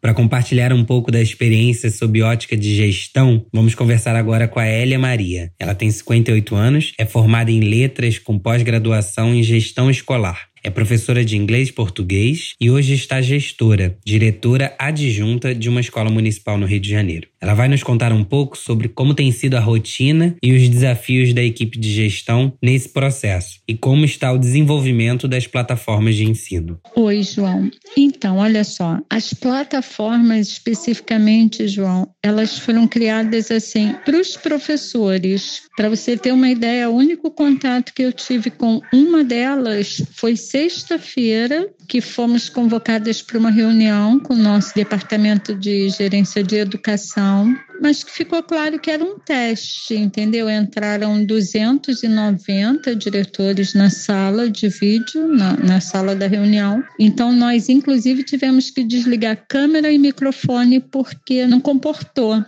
Para 0.00 0.14
compartilhar 0.14 0.72
um 0.72 0.84
pouco 0.84 1.10
da 1.10 1.20
experiência 1.20 1.88
sob 1.90 2.20
ótica 2.22 2.56
de 2.56 2.74
gestão, 2.74 3.46
vamos 3.52 3.74
conversar 3.74 4.16
agora 4.16 4.48
com 4.48 4.58
a 4.58 4.68
Elia 4.68 4.98
Maria. 4.98 5.52
Ela 5.58 5.74
tem 5.74 5.90
58 5.90 6.56
anos, 6.56 6.92
é 6.98 7.06
formada 7.06 7.50
em 7.50 7.60
letras 7.60 8.18
com 8.18 8.38
pós-graduação 8.38 9.34
em 9.34 9.42
gestão 9.42 9.90
escolar. 9.90 10.49
É 10.62 10.68
professora 10.68 11.24
de 11.24 11.36
inglês 11.36 11.70
e 11.70 11.72
português 11.72 12.54
e 12.60 12.70
hoje 12.70 12.92
está 12.92 13.22
gestora, 13.22 13.96
diretora 14.04 14.74
adjunta 14.78 15.54
de 15.54 15.70
uma 15.70 15.80
escola 15.80 16.10
municipal 16.10 16.58
no 16.58 16.66
Rio 16.66 16.80
de 16.80 16.90
Janeiro. 16.90 17.28
Ela 17.40 17.54
vai 17.54 17.66
nos 17.66 17.82
contar 17.82 18.12
um 18.12 18.22
pouco 18.22 18.58
sobre 18.58 18.86
como 18.88 19.14
tem 19.14 19.32
sido 19.32 19.54
a 19.54 19.60
rotina 19.60 20.36
e 20.42 20.52
os 20.52 20.68
desafios 20.68 21.32
da 21.32 21.42
equipe 21.42 21.78
de 21.78 21.90
gestão 21.90 22.52
nesse 22.62 22.90
processo 22.90 23.60
e 23.66 23.74
como 23.74 24.04
está 24.04 24.30
o 24.30 24.38
desenvolvimento 24.38 25.26
das 25.26 25.46
plataformas 25.46 26.14
de 26.14 26.24
ensino. 26.24 26.78
Oi, 26.94 27.22
João. 27.22 27.70
Então, 27.96 28.36
olha 28.36 28.62
só, 28.62 28.98
as 29.08 29.32
plataformas 29.32 30.48
especificamente, 30.48 31.66
João, 31.66 32.10
elas 32.22 32.58
foram 32.58 32.86
criadas 32.86 33.50
assim 33.50 33.94
para 34.04 34.20
os 34.20 34.36
professores. 34.36 35.62
Para 35.74 35.88
você 35.88 36.18
ter 36.18 36.32
uma 36.32 36.50
ideia, 36.50 36.90
o 36.90 36.94
único 36.94 37.30
contato 37.30 37.94
que 37.94 38.02
eu 38.02 38.12
tive 38.12 38.50
com 38.50 38.82
uma 38.92 39.24
delas 39.24 40.02
foi 40.12 40.36
sexta-feira, 40.50 41.70
que 41.86 42.00
fomos 42.00 42.48
convocadas 42.48 43.22
para 43.22 43.38
uma 43.38 43.52
reunião 43.52 44.18
com 44.18 44.34
o 44.34 44.36
nosso 44.36 44.74
departamento 44.74 45.54
de 45.54 45.88
gerência 45.90 46.42
de 46.42 46.56
educação, 46.56 47.56
mas 47.80 48.02
que 48.02 48.10
ficou 48.10 48.42
claro 48.42 48.76
que 48.80 48.90
era 48.90 49.04
um 49.04 49.16
teste, 49.16 49.94
entendeu? 49.94 50.50
Entraram 50.50 51.24
290 51.24 52.96
diretores 52.96 53.74
na 53.74 53.90
sala 53.90 54.50
de 54.50 54.68
vídeo, 54.68 55.28
na, 55.28 55.56
na 55.56 55.80
sala 55.80 56.16
da 56.16 56.26
reunião. 56.26 56.82
Então, 56.98 57.30
nós, 57.30 57.68
inclusive, 57.68 58.24
tivemos 58.24 58.72
que 58.72 58.82
desligar 58.82 59.46
câmera 59.48 59.92
e 59.92 59.98
microfone 59.98 60.80
porque 60.80 61.46
não 61.46 61.60
comportou, 61.60 62.44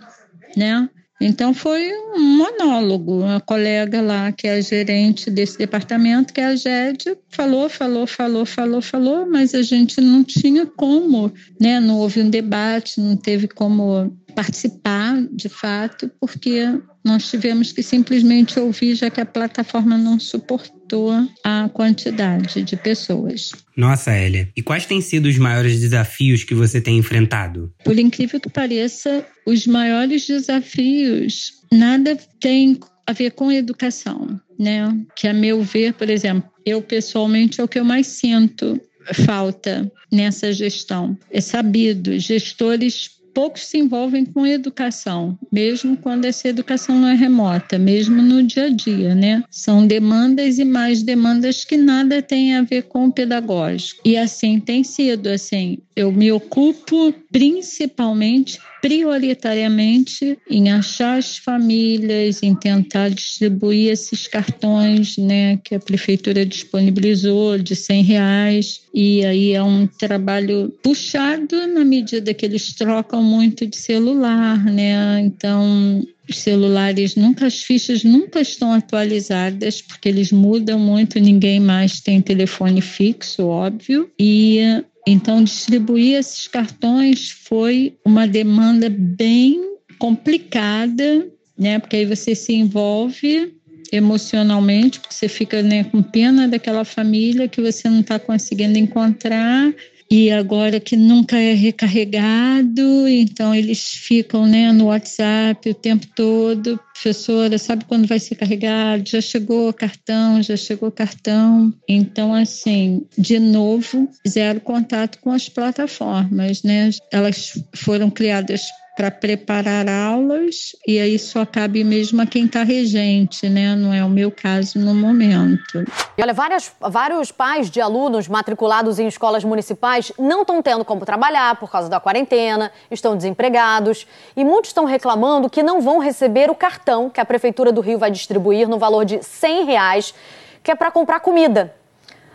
né? 0.57 0.89
Então 1.25 1.53
foi 1.53 1.89
um 2.15 2.19
monólogo. 2.19 3.21
Uma 3.21 3.39
colega 3.39 4.01
lá, 4.01 4.29
que 4.33 4.45
é 4.45 4.55
a 4.55 4.61
gerente 4.61 5.31
desse 5.31 5.57
departamento, 5.57 6.33
que 6.33 6.41
é 6.41 6.47
a 6.47 6.55
GED, 6.55 7.17
falou, 7.29 7.69
falou, 7.69 8.05
falou, 8.05 8.45
falou, 8.45 8.81
falou, 8.81 9.25
mas 9.25 9.55
a 9.55 9.61
gente 9.61 10.01
não 10.01 10.21
tinha 10.21 10.65
como, 10.65 11.31
né? 11.61 11.79
Não 11.79 11.97
houve 11.99 12.21
um 12.21 12.29
debate, 12.29 12.99
não 12.99 13.15
teve 13.15 13.47
como 13.47 14.13
participar 14.35 15.21
de 15.31 15.47
fato, 15.47 16.11
porque 16.19 16.65
nós 17.03 17.29
tivemos 17.29 17.71
que 17.71 17.83
simplesmente 17.83 18.59
ouvir, 18.59 18.95
já 18.95 19.09
que 19.09 19.19
a 19.19 19.25
plataforma 19.25 19.97
não 19.97 20.19
suportou 20.19 21.11
a 21.43 21.69
quantidade 21.73 22.63
de 22.63 22.77
pessoas. 22.77 23.51
Nossa, 23.75 24.17
Elia. 24.17 24.49
E 24.55 24.61
quais 24.61 24.85
têm 24.85 25.01
sido 25.01 25.25
os 25.25 25.37
maiores 25.37 25.79
desafios 25.79 26.43
que 26.43 26.55
você 26.55 26.79
tem 26.79 26.97
enfrentado? 26.97 27.73
Por 27.83 27.97
incrível 27.99 28.39
que 28.39 28.49
pareça, 28.49 29.25
os 29.45 29.67
maiores 29.67 30.25
desafios 30.25 31.53
nada 31.71 32.17
tem 32.39 32.79
a 33.05 33.11
ver 33.11 33.31
com 33.31 33.51
educação, 33.51 34.39
né? 34.57 34.95
Que 35.15 35.27
a 35.27 35.33
meu 35.33 35.61
ver, 35.61 35.93
por 35.93 36.09
exemplo, 36.09 36.49
eu 36.65 36.81
pessoalmente 36.81 37.59
é 37.59 37.63
o 37.63 37.67
que 37.67 37.79
eu 37.79 37.83
mais 37.83 38.07
sinto 38.07 38.79
falta 39.25 39.91
nessa 40.11 40.53
gestão. 40.53 41.17
É 41.29 41.41
sabido, 41.41 42.17
gestores 42.17 43.09
poucos 43.33 43.65
se 43.65 43.77
envolvem 43.77 44.25
com 44.25 44.45
educação, 44.45 45.37
mesmo 45.51 45.97
quando 45.97 46.25
essa 46.25 46.47
educação 46.47 46.97
não 46.97 47.07
é 47.07 47.15
remota, 47.15 47.77
mesmo 47.77 48.21
no 48.21 48.43
dia 48.43 48.65
a 48.65 48.69
dia, 48.69 49.15
né? 49.15 49.43
São 49.49 49.85
demandas 49.85 50.59
e 50.59 50.65
mais 50.65 51.03
demandas 51.03 51.65
que 51.65 51.77
nada 51.77 52.21
tem 52.21 52.55
a 52.55 52.61
ver 52.61 52.83
com 52.83 53.05
o 53.05 53.11
pedagógico. 53.11 54.01
E 54.05 54.17
assim 54.17 54.59
tem 54.59 54.83
sido, 54.83 55.27
assim, 55.27 55.79
eu 55.95 56.11
me 56.11 56.31
ocupo 56.31 57.13
principalmente, 57.33 58.59
prioritariamente, 58.79 60.37
em 60.47 60.71
achar 60.71 61.17
as 61.17 61.35
famílias, 61.35 62.43
em 62.43 62.53
tentar 62.53 63.09
distribuir 63.09 63.91
esses 63.91 64.27
cartões 64.27 65.17
né, 65.17 65.57
que 65.63 65.73
a 65.73 65.79
prefeitura 65.79 66.45
disponibilizou 66.45 67.57
de 67.57 67.75
100 67.75 68.03
reais. 68.03 68.81
E 68.93 69.25
aí 69.25 69.53
é 69.53 69.63
um 69.63 69.87
trabalho 69.87 70.71
puxado 70.83 71.65
na 71.67 71.83
medida 71.83 72.35
que 72.35 72.45
eles 72.45 72.71
trocam 72.75 73.23
muito 73.23 73.65
de 73.65 73.77
celular, 73.77 74.63
né? 74.65 75.19
Então, 75.21 76.03
os 76.29 76.37
celulares 76.37 77.15
nunca, 77.15 77.47
as 77.47 77.63
fichas 77.63 78.03
nunca 78.03 78.41
estão 78.41 78.73
atualizadas, 78.73 79.81
porque 79.81 80.07
eles 80.07 80.31
mudam 80.31 80.77
muito, 80.77 81.19
ninguém 81.19 81.59
mais 81.59 81.99
tem 81.99 82.21
telefone 82.21 82.79
fixo, 82.79 83.47
óbvio. 83.47 84.09
E 84.19 84.83
então, 85.05 85.43
distribuir 85.43 86.17
esses 86.17 86.47
cartões 86.47 87.29
foi 87.29 87.97
uma 88.05 88.25
demanda 88.25 88.89
bem 88.89 89.61
complicada, 89.99 91.27
né? 91.57 91.77
Porque 91.79 91.97
aí 91.97 92.05
você 92.05 92.33
se 92.33 92.53
envolve 92.53 93.53
emocionalmente, 93.91 94.99
porque 94.99 95.13
você 95.13 95.27
fica 95.27 95.61
né, 95.61 95.83
com 95.83 96.01
pena 96.01 96.47
daquela 96.47 96.83
família 96.83 97.47
que 97.47 97.61
você 97.61 97.87
não 97.87 97.99
está 97.99 98.17
conseguindo 98.17 98.77
encontrar 98.77 99.73
e 100.09 100.31
agora 100.31 100.79
que 100.79 100.95
nunca 100.95 101.37
é 101.37 101.53
recarregado, 101.53 103.07
então 103.07 103.53
eles 103.53 103.93
ficam 103.93 104.45
né, 104.45 104.71
no 104.71 104.85
WhatsApp 104.85 105.69
o 105.69 105.73
tempo 105.73 106.07
todo. 106.15 106.79
Professora, 106.93 107.57
sabe 107.57 107.85
quando 107.85 108.07
vai 108.07 108.19
ser 108.19 108.35
carregado? 108.35 109.09
Já 109.09 109.19
chegou 109.19 109.73
cartão, 109.73 110.41
já 110.41 110.55
chegou 110.55 110.91
cartão. 110.91 111.73
Então, 111.87 112.33
assim, 112.33 113.05
de 113.17 113.39
novo, 113.39 114.07
zero 114.27 114.61
contato 114.61 115.19
com 115.19 115.31
as 115.31 115.49
plataformas, 115.49 116.63
né? 116.63 116.91
Elas 117.11 117.61
foram 117.75 118.09
criadas 118.09 118.61
para 118.95 119.09
preparar 119.09 119.89
aulas 119.89 120.75
e 120.87 120.99
aí 120.99 121.17
só 121.17 121.45
cabe 121.45 121.83
mesmo 121.83 122.21
a 122.21 122.27
quem 122.27 122.45
está 122.45 122.63
regente, 122.63 123.49
né? 123.49 123.75
Não 123.75 123.91
é 123.91 124.03
o 124.05 124.09
meu 124.09 124.31
caso 124.31 124.77
no 124.77 124.93
momento. 124.93 125.83
E 126.15 126.21
olha, 126.21 126.33
várias, 126.33 126.71
vários 126.79 127.31
pais 127.31 127.71
de 127.71 127.81
alunos 127.81 128.27
matriculados 128.27 128.99
em 128.99 129.07
escolas 129.07 129.43
municipais 129.43 130.11
não 130.17 130.41
estão 130.41 130.61
tendo 130.61 130.85
como 130.85 131.05
trabalhar 131.05 131.55
por 131.55 131.71
causa 131.71 131.89
da 131.89 131.99
quarentena, 131.99 132.71
estão 132.91 133.17
desempregados 133.17 134.05
e 134.37 134.45
muitos 134.45 134.69
estão 134.69 134.85
reclamando 134.85 135.49
que 135.49 135.63
não 135.63 135.81
vão 135.81 135.97
receber 135.97 136.51
o 136.51 136.55
cartão 136.55 137.09
que 137.09 137.19
a 137.19 137.25
Prefeitura 137.25 137.71
do 137.71 137.81
Rio 137.81 137.97
vai 137.97 138.11
distribuir 138.11 138.69
no 138.69 138.77
valor 138.77 139.05
de 139.05 139.23
100 139.23 139.65
reais, 139.65 140.13
que 140.61 140.71
é 140.71 140.75
para 140.75 140.91
comprar 140.91 141.19
comida 141.19 141.73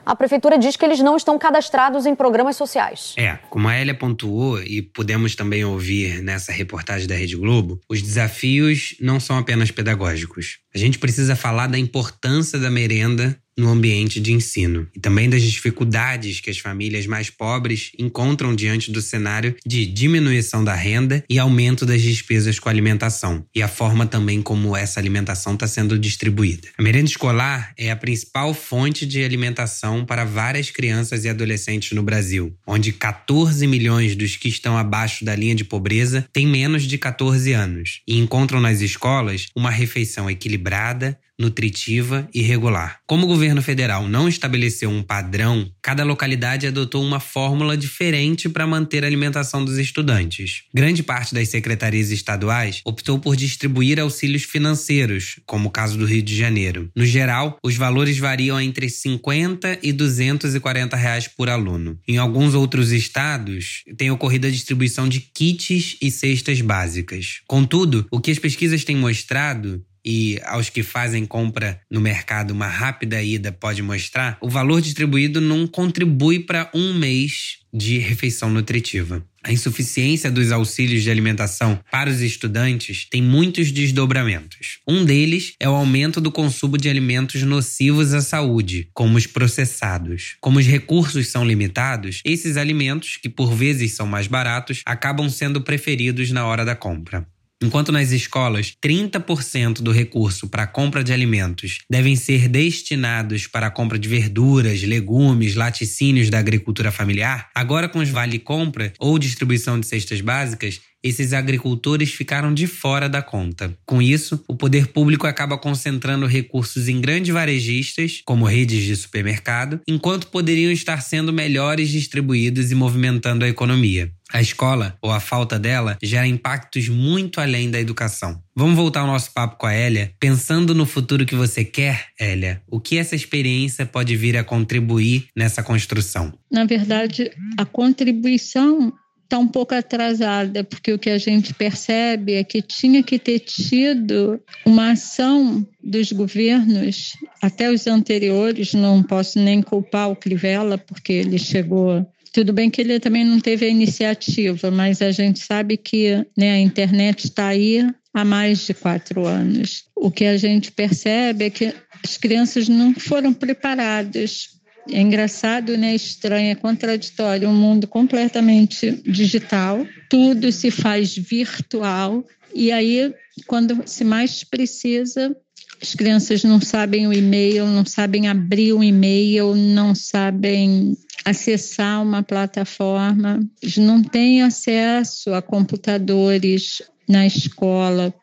a 0.09 0.17
prefeitura 0.17 0.59
diz 0.59 0.75
que 0.75 0.87
eles 0.87 1.01
não 1.01 1.19
estão 1.19 1.39
cadastrados 1.39 2.07
em 2.07 2.15
programas 2.15 2.57
sociais. 2.57 3.13
É, 3.19 3.39
como 3.51 3.69
a 3.69 3.79
Elia 3.79 3.93
pontuou 3.93 4.59
e 4.63 4.81
pudemos 4.81 5.37
também 5.37 5.67
ouvir 5.67 6.23
nessa 6.23 6.51
reportagem 6.51 7.07
da 7.07 7.15
Rede 7.15 7.37
Globo, 7.37 7.79
os 7.87 8.01
desafios 8.01 8.97
não 9.03 9.21
são 9.21 9.37
apenas 9.37 9.71
pedagógicos. 9.71 10.61
A 10.75 10.79
gente 10.79 10.99
precisa 10.99 11.37
falar 11.37 11.67
da 11.67 11.79
importância 11.79 12.59
da 12.59 12.71
merenda 12.71 13.39
no 13.59 13.69
ambiente 13.69 14.21
de 14.21 14.33
ensino 14.33 14.87
e 14.97 15.01
também 15.01 15.29
das 15.29 15.43
dificuldades 15.43 16.41
que 16.41 16.49
as 16.49 16.59
famílias 16.59 17.07
mais 17.07 17.29
pobres 17.29 17.91
encontram 17.99 18.55
diante 18.55 18.91
do 18.93 19.03
cenário 19.03 19.55
de 19.67 19.85
diminuição 19.85 20.63
da 20.63 20.75
renda 20.75 21.25
e 21.29 21.39
aumento 21.39 21.85
das 21.85 22.01
despesas 22.01 22.59
com 22.59 22.69
alimentação 22.69 23.45
e 23.55 23.61
a 23.61 23.69
forma 23.69 24.07
também 24.07 24.41
como 24.41 24.77
essa 24.77 25.01
alimentação 25.01 25.55
está 25.55 25.67
sendo 25.67 25.99
distribuída. 25.99 26.69
A 26.79 26.83
merenda 26.83 27.09
escolar 27.09 27.73
é 27.77 27.91
a 27.91 27.97
principal 27.97 28.55
fonte 28.55 29.05
de 29.05 29.23
alimentação 29.23 30.05
para 30.05 30.25
várias 30.25 30.71
crianças 30.71 31.25
e 31.25 31.29
adolescentes 31.29 31.93
no 31.93 32.03
Brasil, 32.03 32.55
onde 32.67 32.93
14 32.93 33.67
milhões 33.67 34.15
dos 34.15 34.37
que 34.37 34.49
estão 34.49 34.77
abaixo 34.77 35.25
da 35.25 35.35
linha 35.35 35.55
de 35.55 35.65
pobreza 35.65 36.27
têm 36.33 36.47
menos 36.47 36.85
de 36.85 36.97
14 36.97 37.53
anos 37.53 38.01
e 38.07 38.19
encontram 38.19 38.61
nas 38.61 38.81
escolas 38.81 39.49
uma 39.57 39.71
refeição 39.71 40.31
equilibrada, 40.31 41.19
nutritiva 41.39 42.29
e 42.35 42.43
regular. 42.43 43.01
Como 43.07 43.25
o 43.25 43.29
governo 43.29 43.63
federal 43.63 44.09
não 44.09 44.29
estabeleceu 44.29 44.91
um 44.91 45.03
padrão, 45.03 45.71
cada 45.81 46.05
localidade 46.05 46.67
adotou 46.67 47.03
uma 47.05 47.21
fórmula 47.21 47.77
diferente 47.77 48.49
para 48.49 48.67
manter 48.67 49.05
a 49.05 49.07
alimentação 49.07 49.65
dos 49.65 49.79
estudantes. 49.79 50.65
Grande 50.75 51.03
parte 51.03 51.35
das 51.35 51.49
secretarias 51.49 52.11
estaduais 52.11 52.81
optou 52.85 53.19
por 53.19 53.37
distribuir 53.37 54.01
auxílios 54.01 54.43
financeiros, 54.43 55.41
como 55.47 55.69
o 55.69 55.71
caso 55.71 55.97
do 55.97 56.05
Rio 56.05 56.23
de 56.23 56.37
Janeiro. 56.37 56.91
No 56.95 57.07
geral, 57.07 57.59
os 57.63 57.77
valores 57.77 58.19
variam 58.19 58.61
entre 58.61 58.89
50 58.89 59.79
e 59.83 59.93
240 59.93 60.97
reais 60.97 61.29
por 61.29 61.49
aluno. 61.49 61.99
Em 62.07 62.19
alguns 62.19 62.55
outros 62.55 62.91
estados, 62.91 63.85
tem 63.97 64.11
ocorrido 64.11 64.47
a 64.47 64.51
distribuição 64.51 65.09
de 65.09 65.21
kits 65.21 65.97
e 66.03 66.11
cestas 66.11 66.61
básicas. 66.61 67.41
Contudo, 67.47 68.07
o 68.11 68.21
que 68.21 68.31
as 68.31 68.39
pesquisas 68.39 68.85
têm 68.85 68.97
mostrado 68.97 69.85
e 70.11 70.41
aos 70.47 70.71
que 70.71 70.83
fazem 70.83 71.27
compra 71.27 71.83
no 71.91 72.01
mercado 72.01 72.53
uma 72.53 72.67
rápida 72.67 73.23
ida 73.23 73.53
pode 73.53 73.83
mostrar, 73.83 74.39
o 74.41 74.49
valor 74.49 74.81
distribuído 74.81 75.39
não 75.39 75.67
contribui 75.67 76.41
para 76.41 76.71
um 76.73 76.95
mês 76.95 77.59
de 77.71 77.99
refeição 77.99 78.49
nutritiva. 78.49 79.23
A 79.45 79.53
insuficiência 79.53 80.31
dos 80.31 80.51
auxílios 80.51 81.03
de 81.03 81.11
alimentação 81.11 81.79
para 81.91 82.09
os 82.09 82.23
estudantes 82.23 83.07
tem 83.11 83.23
muitos 83.23 83.71
desdobramentos. 83.71 84.79
Um 84.89 85.05
deles 85.05 85.53
é 85.61 85.69
o 85.69 85.75
aumento 85.75 86.23
do 86.23 86.33
consumo 86.33 86.79
de 86.79 86.89
alimentos 86.89 87.43
nocivos 87.43 88.15
à 88.15 88.23
saúde, 88.23 88.89
como 88.95 89.19
os 89.19 89.27
processados. 89.27 90.37
Como 90.41 90.59
os 90.59 90.67
recursos 90.67 91.29
são 91.29 91.45
limitados, 91.45 92.23
esses 92.25 92.57
alimentos, 92.57 93.19
que 93.19 93.29
por 93.29 93.53
vezes 93.53 93.93
são 93.93 94.07
mais 94.07 94.27
baratos, 94.27 94.81
acabam 94.87 95.29
sendo 95.29 95.61
preferidos 95.61 96.31
na 96.31 96.47
hora 96.47 96.65
da 96.65 96.75
compra. 96.75 97.27
Enquanto 97.61 97.91
nas 97.91 98.13
escolas 98.13 98.73
30% 98.81 99.83
do 99.83 99.91
recurso 99.91 100.49
para 100.49 100.63
a 100.63 100.67
compra 100.67 101.03
de 101.03 101.13
alimentos 101.13 101.81
devem 101.91 102.15
ser 102.15 102.49
destinados 102.49 103.49
para 103.49 103.67
a 103.67 103.71
compra 103.71 103.99
de 103.99 104.09
verduras, 104.09 104.81
legumes, 104.83 105.57
laticínios 105.57 106.31
da 106.31 106.39
agricultura 106.39 106.93
familiar, 106.93 107.51
agora 107.53 107.89
com 107.89 107.99
os 107.99 108.11
vale 108.11 108.39
compra 108.39 108.93
ou 108.97 109.19
distribuição 109.19 109.81
de 109.81 109.89
cestas 109.89 110.21
básicas, 110.21 110.81
esses 111.03 111.33
agricultores 111.33 112.13
ficaram 112.13 112.53
de 112.53 112.67
fora 112.67 113.09
da 113.09 113.23
conta. 113.23 113.73
Com 113.87 114.03
isso, 114.03 114.43
o 114.49 114.57
poder 114.57 114.89
público 114.89 115.27
acaba 115.27 115.59
concentrando 115.59 116.27
recursos 116.27 116.89
em 116.89 117.01
grandes 117.01 117.33
varejistas, 117.33 118.23
como 118.25 118.45
redes 118.45 118.85
de 118.85 118.97
supermercado, 118.97 119.81
enquanto 119.87 120.29
poderiam 120.29 120.73
estar 120.73 121.01
sendo 121.01 121.33
melhores 121.33 121.89
distribuídos 121.89 122.71
e 122.71 122.75
movimentando 122.75 123.45
a 123.45 123.49
economia. 123.49 124.13
A 124.31 124.43
escola, 124.43 124.95
ou 125.01 125.11
a 125.11 125.21
falta 125.21 125.59
dela, 125.59 125.97
gera 126.03 126.27
impactos 126.27 126.89
muito 126.89 127.41
além 127.41 127.71
da 127.71 127.81
educação. 127.81 128.43
Vamos 128.55 128.77
voltar 128.77 129.01
ao 129.01 129.07
nosso 129.07 129.33
papo 129.33 129.57
com 129.57 129.67
a 129.67 129.75
Elia, 129.75 130.13
pensando 130.21 130.75
no 130.75 130.85
futuro 130.85 131.25
que 131.25 131.35
você 131.35 131.65
quer, 131.65 132.09
Elia. 132.21 132.61
O 132.67 132.79
que 132.79 132.99
essa 132.99 133.17
experiência 133.17 133.87
pode 133.87 134.15
vir 134.17 134.37
a 134.37 134.45
contribuir 134.45 135.29
nessa 135.35 135.63
construção? 135.63 136.33
Na 136.53 136.67
verdade, 136.67 137.31
a 137.57 137.65
contribuição 137.65 138.93
está 139.29 139.39
um 139.39 139.47
pouco 139.47 139.75
atrasada, 139.75 140.65
porque 140.65 140.91
o 140.91 140.99
que 140.99 141.11
a 141.11 141.19
gente 141.19 141.53
percebe 141.53 142.33
é 142.33 142.43
que 142.43 142.63
tinha 142.63 143.03
que 143.03 143.19
ter 143.19 143.41
tido 143.41 144.41
uma 144.65 144.93
ação 144.93 145.67
dos 145.85 146.11
governos, 146.13 147.13
até 147.43 147.71
os 147.71 147.87
anteriores, 147.87 148.73
não 148.73 149.03
posso 149.03 149.39
nem 149.39 149.61
culpar 149.61 150.11
o 150.11 150.17
Crivella, 150.17 150.79
porque 150.79 151.13
ele 151.13 151.39
chegou. 151.39 152.11
Tudo 152.33 152.55
bem 152.55 152.71
que 152.71 152.81
ele 152.81 152.99
também 152.99 153.25
não 153.25 153.39
teve 153.39 153.67
a 153.67 153.69
iniciativa, 153.69 154.71
mas 154.71 155.03
a 155.03 155.11
gente 155.11 155.41
sabe 155.41 155.77
que 155.77 156.25
né, 156.37 156.53
a 156.53 156.59
internet 156.59 157.25
está 157.25 157.49
aí 157.49 157.87
há 158.15 158.25
mais 158.25 158.67
de 158.67 158.73
quatro 158.73 159.27
anos. 159.27 159.85
O 159.95 160.11
que 160.11 160.25
a 160.25 160.39
gente 160.39 160.73
percebe 160.73 161.45
é 161.45 161.51
que 161.51 161.75
as 162.03 162.17
crianças 162.17 162.67
não 162.67 162.95
foram 162.95 163.35
preparadas 163.35 164.58
é 164.91 165.01
engraçado, 165.01 165.77
né? 165.77 165.95
Estranho, 165.95 166.51
é 166.51 166.55
contraditório. 166.55 167.49
Um 167.49 167.55
mundo 167.55 167.87
completamente 167.87 169.03
digital, 169.05 169.87
tudo 170.09 170.51
se 170.51 170.71
faz 170.71 171.15
virtual. 171.17 172.25
E 172.55 172.73
aí, 172.73 173.13
quando 173.47 173.83
se 173.87 174.05
mais 174.05 174.43
precisa, 174.43 175.37
as 175.81 175.95
crianças 175.95 176.43
não 176.43 176.61
sabem 176.61 177.07
o 177.07 177.13
e-mail, 177.13 177.67
não 177.67 177.85
sabem 177.85 178.29
abrir 178.29 178.73
o 178.73 178.83
e-mail, 178.83 179.55
não 179.55 179.95
sabem 179.95 180.97
acessar 181.25 182.03
uma 182.03 182.23
plataforma, 182.23 183.41
não 183.77 184.03
têm 184.03 184.43
acesso 184.43 185.35
a 185.35 185.43
computadores 185.43 186.83
na 187.09 187.27
escola. 187.27 188.15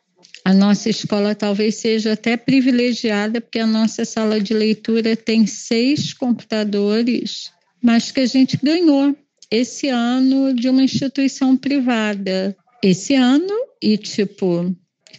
A 0.45 0.53
nossa 0.53 0.91
escola 0.91 1.33
talvez 1.33 1.73
seja 1.75 2.13
até 2.13 2.37
privilegiada, 2.37 3.41
porque 3.41 3.57
a 3.57 3.65
nossa 3.65 4.05
sala 4.05 4.39
de 4.39 4.53
leitura 4.53 5.15
tem 5.15 5.47
seis 5.47 6.13
computadores, 6.13 7.51
mas 7.81 8.11
que 8.11 8.19
a 8.19 8.27
gente 8.27 8.55
ganhou 8.61 9.17
esse 9.49 9.89
ano 9.89 10.53
de 10.53 10.69
uma 10.69 10.83
instituição 10.83 11.57
privada. 11.57 12.55
Esse 12.83 13.15
ano, 13.15 13.53
e 13.81 13.97
tipo, 13.97 14.71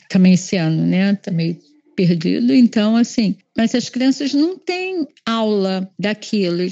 também 0.08 0.34
esse 0.34 0.56
ano, 0.56 0.86
né? 0.86 1.16
Também 1.16 1.58
perdido. 1.96 2.54
Então, 2.54 2.94
assim, 2.96 3.36
mas 3.56 3.74
as 3.74 3.88
crianças 3.88 4.32
não 4.32 4.56
têm 4.56 5.08
aula 5.24 5.90
daquilo. 5.98 6.62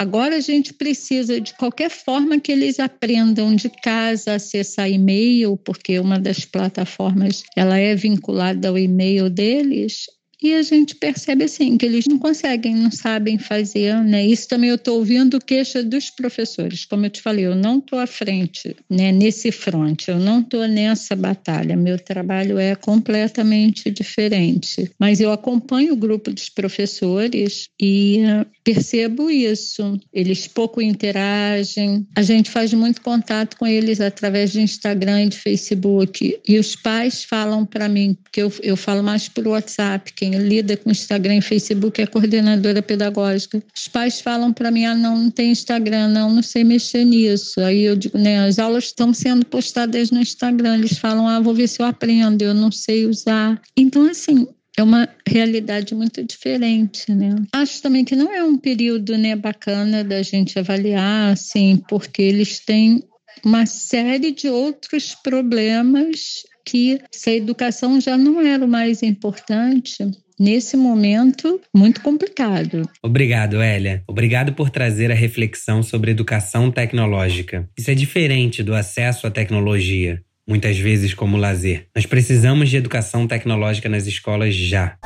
Agora 0.00 0.36
a 0.36 0.40
gente 0.40 0.72
precisa, 0.72 1.40
de 1.40 1.52
qualquer 1.54 1.90
forma, 1.90 2.38
que 2.38 2.52
eles 2.52 2.78
aprendam 2.78 3.56
de 3.56 3.68
casa 3.68 4.32
a 4.32 4.34
acessar 4.36 4.88
e-mail, 4.88 5.56
porque 5.56 5.98
uma 5.98 6.20
das 6.20 6.44
plataformas 6.44 7.42
ela 7.56 7.76
é 7.78 7.96
vinculada 7.96 8.68
ao 8.68 8.78
e-mail 8.78 9.28
deles. 9.28 10.06
E 10.40 10.54
a 10.54 10.62
gente 10.62 10.94
percebe 10.94 11.44
assim 11.44 11.76
que 11.76 11.84
eles 11.84 12.06
não 12.06 12.18
conseguem, 12.18 12.74
não 12.74 12.90
sabem 12.90 13.38
fazer, 13.38 13.94
né? 14.04 14.24
Isso 14.24 14.46
também 14.46 14.70
eu 14.70 14.76
estou 14.76 14.98
ouvindo 14.98 15.40
queixa 15.40 15.82
dos 15.82 16.10
professores. 16.10 16.84
Como 16.84 17.06
eu 17.06 17.10
te 17.10 17.20
falei, 17.20 17.46
eu 17.46 17.56
não 17.56 17.78
estou 17.78 17.98
à 17.98 18.06
frente, 18.06 18.76
né? 18.88 19.10
Nesse 19.10 19.50
fronte, 19.50 20.10
eu 20.10 20.18
não 20.18 20.40
estou 20.40 20.66
nessa 20.68 21.16
batalha. 21.16 21.76
Meu 21.76 21.98
trabalho 21.98 22.58
é 22.58 22.76
completamente 22.76 23.90
diferente. 23.90 24.90
Mas 24.98 25.20
eu 25.20 25.32
acompanho 25.32 25.94
o 25.94 25.96
grupo 25.96 26.30
dos 26.30 26.48
professores 26.48 27.68
e 27.80 28.22
percebo 28.62 29.30
isso. 29.30 29.98
Eles 30.12 30.46
pouco 30.46 30.80
interagem. 30.80 32.06
A 32.14 32.22
gente 32.22 32.50
faz 32.50 32.72
muito 32.72 33.00
contato 33.00 33.56
com 33.56 33.66
eles 33.66 34.00
através 34.00 34.52
de 34.52 34.60
Instagram 34.60 35.24
e 35.24 35.28
de 35.30 35.36
Facebook. 35.36 36.38
E 36.46 36.58
os 36.58 36.76
pais 36.76 37.24
falam 37.24 37.66
para 37.66 37.88
mim, 37.88 38.16
porque 38.22 38.40
eu, 38.40 38.52
eu 38.62 38.76
falo 38.76 39.02
mais 39.02 39.28
por 39.28 39.46
WhatsApp. 39.48 40.12
Quem 40.12 40.27
quem 40.28 40.38
lida 40.38 40.76
com 40.76 40.90
Instagram 40.90 41.36
e 41.36 41.40
Facebook 41.40 42.00
é 42.00 42.06
coordenadora 42.06 42.82
pedagógica. 42.82 43.62
Os 43.74 43.88
pais 43.88 44.20
falam 44.20 44.52
para 44.52 44.70
mim: 44.70 44.84
ah, 44.84 44.94
não, 44.94 45.16
não 45.16 45.30
tem 45.30 45.50
Instagram, 45.50 46.08
não, 46.08 46.30
não 46.30 46.42
sei 46.42 46.64
mexer 46.64 47.04
nisso. 47.04 47.60
Aí 47.60 47.82
eu 47.82 47.96
digo: 47.96 48.18
né, 48.18 48.40
as 48.40 48.58
aulas 48.58 48.84
estão 48.84 49.14
sendo 49.14 49.44
postadas 49.46 50.10
no 50.10 50.20
Instagram. 50.20 50.76
Eles 50.76 50.98
falam: 50.98 51.26
ah, 51.26 51.40
vou 51.40 51.54
ver 51.54 51.68
se 51.68 51.80
eu 51.80 51.86
aprendo, 51.86 52.42
eu 52.42 52.54
não 52.54 52.70
sei 52.70 53.06
usar. 53.06 53.60
Então, 53.76 54.08
assim, 54.08 54.46
é 54.76 54.82
uma 54.82 55.08
realidade 55.26 55.94
muito 55.94 56.22
diferente, 56.22 57.12
né? 57.12 57.34
Acho 57.52 57.82
também 57.82 58.04
que 58.04 58.14
não 58.14 58.32
é 58.32 58.42
um 58.44 58.56
período 58.56 59.16
né, 59.16 59.34
bacana 59.34 60.04
da 60.04 60.22
gente 60.22 60.58
avaliar, 60.58 61.32
assim, 61.32 61.82
porque 61.88 62.22
eles 62.22 62.60
têm 62.60 63.02
uma 63.44 63.66
série 63.66 64.32
de 64.32 64.48
outros 64.48 65.14
problemas 65.14 66.42
que 66.68 67.00
se 67.10 67.30
a 67.30 67.34
educação 67.34 67.98
já 67.98 68.16
não 68.16 68.42
era 68.42 68.62
o 68.62 68.68
mais 68.68 69.02
importante, 69.02 70.04
nesse 70.38 70.76
momento 70.76 71.58
muito 71.74 72.02
complicado. 72.02 72.82
Obrigado, 73.02 73.62
Elia. 73.62 74.02
Obrigado 74.06 74.52
por 74.52 74.68
trazer 74.68 75.10
a 75.10 75.14
reflexão 75.14 75.82
sobre 75.82 76.10
educação 76.10 76.70
tecnológica. 76.70 77.66
Isso 77.76 77.90
é 77.90 77.94
diferente 77.94 78.62
do 78.62 78.74
acesso 78.74 79.26
à 79.26 79.30
tecnologia, 79.30 80.20
muitas 80.46 80.78
vezes 80.78 81.14
como 81.14 81.38
lazer. 81.38 81.86
Nós 81.96 82.04
precisamos 82.04 82.68
de 82.68 82.76
educação 82.76 83.26
tecnológica 83.26 83.88
nas 83.88 84.06
escolas 84.06 84.54
já. 84.54 84.96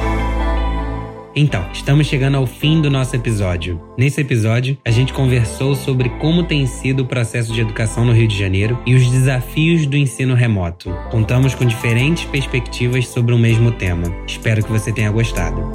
Então, 1.35 1.67
estamos 1.73 2.07
chegando 2.07 2.37
ao 2.37 2.47
fim 2.47 2.83
do 2.83 2.91
nosso 2.91 3.17
episódio. 3.17 3.81
Nesse 3.97 4.21
episódio, 4.21 4.77
a 4.85 4.91
gente 4.91 5.15
conversou 5.15 5.75
sobre 5.75 6.11
como 6.11 6.43
tem 6.43 6.67
sido 6.67 7.01
o 7.01 7.07
processo 7.07 7.53
de 7.55 7.61
educação 7.63 8.05
no 8.05 8.13
Rio 8.13 8.29
de 8.29 8.39
Janeiro 8.39 8.79
e 8.85 8.95
os 8.95 9.07
desafios 9.07 9.87
do 9.87 9.97
ensino 9.97 10.35
remoto. 10.35 10.91
Contamos 11.11 11.55
com 11.55 11.65
diferentes 11.65 12.25
perspectivas 12.27 13.09
sobre 13.09 13.35
o 13.35 13.39
mesmo 13.39 13.73
tema. 13.73 14.15
Espero 14.27 14.63
que 14.63 14.71
você 14.71 14.93
tenha 14.93 15.11
gostado. 15.11 15.73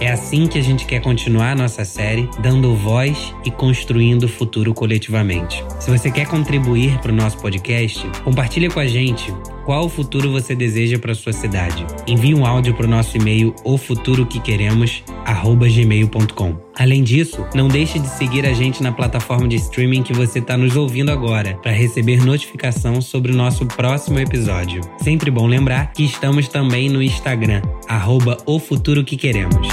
É 0.00 0.10
assim 0.10 0.48
que 0.48 0.58
a 0.58 0.62
gente 0.62 0.84
quer 0.84 1.00
continuar 1.00 1.52
a 1.52 1.56
nossa 1.56 1.84
série, 1.84 2.28
dando 2.40 2.74
voz 2.74 3.32
e 3.44 3.50
construindo 3.50 4.24
o 4.24 4.28
futuro 4.28 4.74
coletivamente. 4.74 5.64
Se 5.78 5.88
você 5.88 6.10
quer 6.10 6.26
contribuir 6.26 6.98
para 6.98 7.12
o 7.12 7.14
nosso 7.14 7.38
podcast, 7.38 8.04
compartilhe 8.24 8.68
com 8.68 8.80
a 8.80 8.86
gente 8.86 9.32
qual 9.68 9.86
futuro 9.86 10.32
você 10.32 10.54
deseja 10.54 10.98
para 10.98 11.14
sua 11.14 11.34
cidade. 11.34 11.84
Envie 12.06 12.34
um 12.34 12.46
áudio 12.46 12.72
para 12.72 12.86
o 12.86 12.88
nosso 12.88 13.18
e-mail 13.18 13.54
ofuturoquequeremos@gmail.com. 13.62 16.56
Além 16.74 17.04
disso, 17.04 17.44
não 17.54 17.68
deixe 17.68 17.98
de 17.98 18.08
seguir 18.08 18.46
a 18.46 18.54
gente 18.54 18.82
na 18.82 18.92
plataforma 18.92 19.46
de 19.46 19.56
streaming 19.56 20.02
que 20.02 20.14
você 20.14 20.38
está 20.38 20.56
nos 20.56 20.74
ouvindo 20.74 21.10
agora 21.10 21.58
para 21.62 21.70
receber 21.70 22.24
notificação 22.24 23.02
sobre 23.02 23.30
o 23.30 23.36
nosso 23.36 23.66
próximo 23.66 24.18
episódio. 24.18 24.80
Sempre 25.02 25.30
bom 25.30 25.46
lembrar 25.46 25.92
que 25.92 26.02
estamos 26.02 26.48
também 26.48 26.88
no 26.88 27.02
Instagram, 27.02 27.60
arroba 27.86 28.38
o 28.46 28.58
futuro 28.58 29.04
que 29.04 29.18
queremos. 29.18 29.68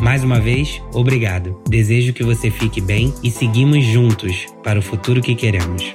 Mais 0.00 0.24
uma 0.24 0.40
vez, 0.40 0.82
obrigado. 0.92 1.56
Desejo 1.68 2.12
que 2.12 2.24
você 2.24 2.50
fique 2.50 2.80
bem 2.80 3.14
e 3.22 3.30
seguimos 3.30 3.84
juntos 3.84 4.46
para 4.64 4.80
o 4.80 4.82
futuro 4.82 5.22
que 5.22 5.36
queremos. 5.36 5.94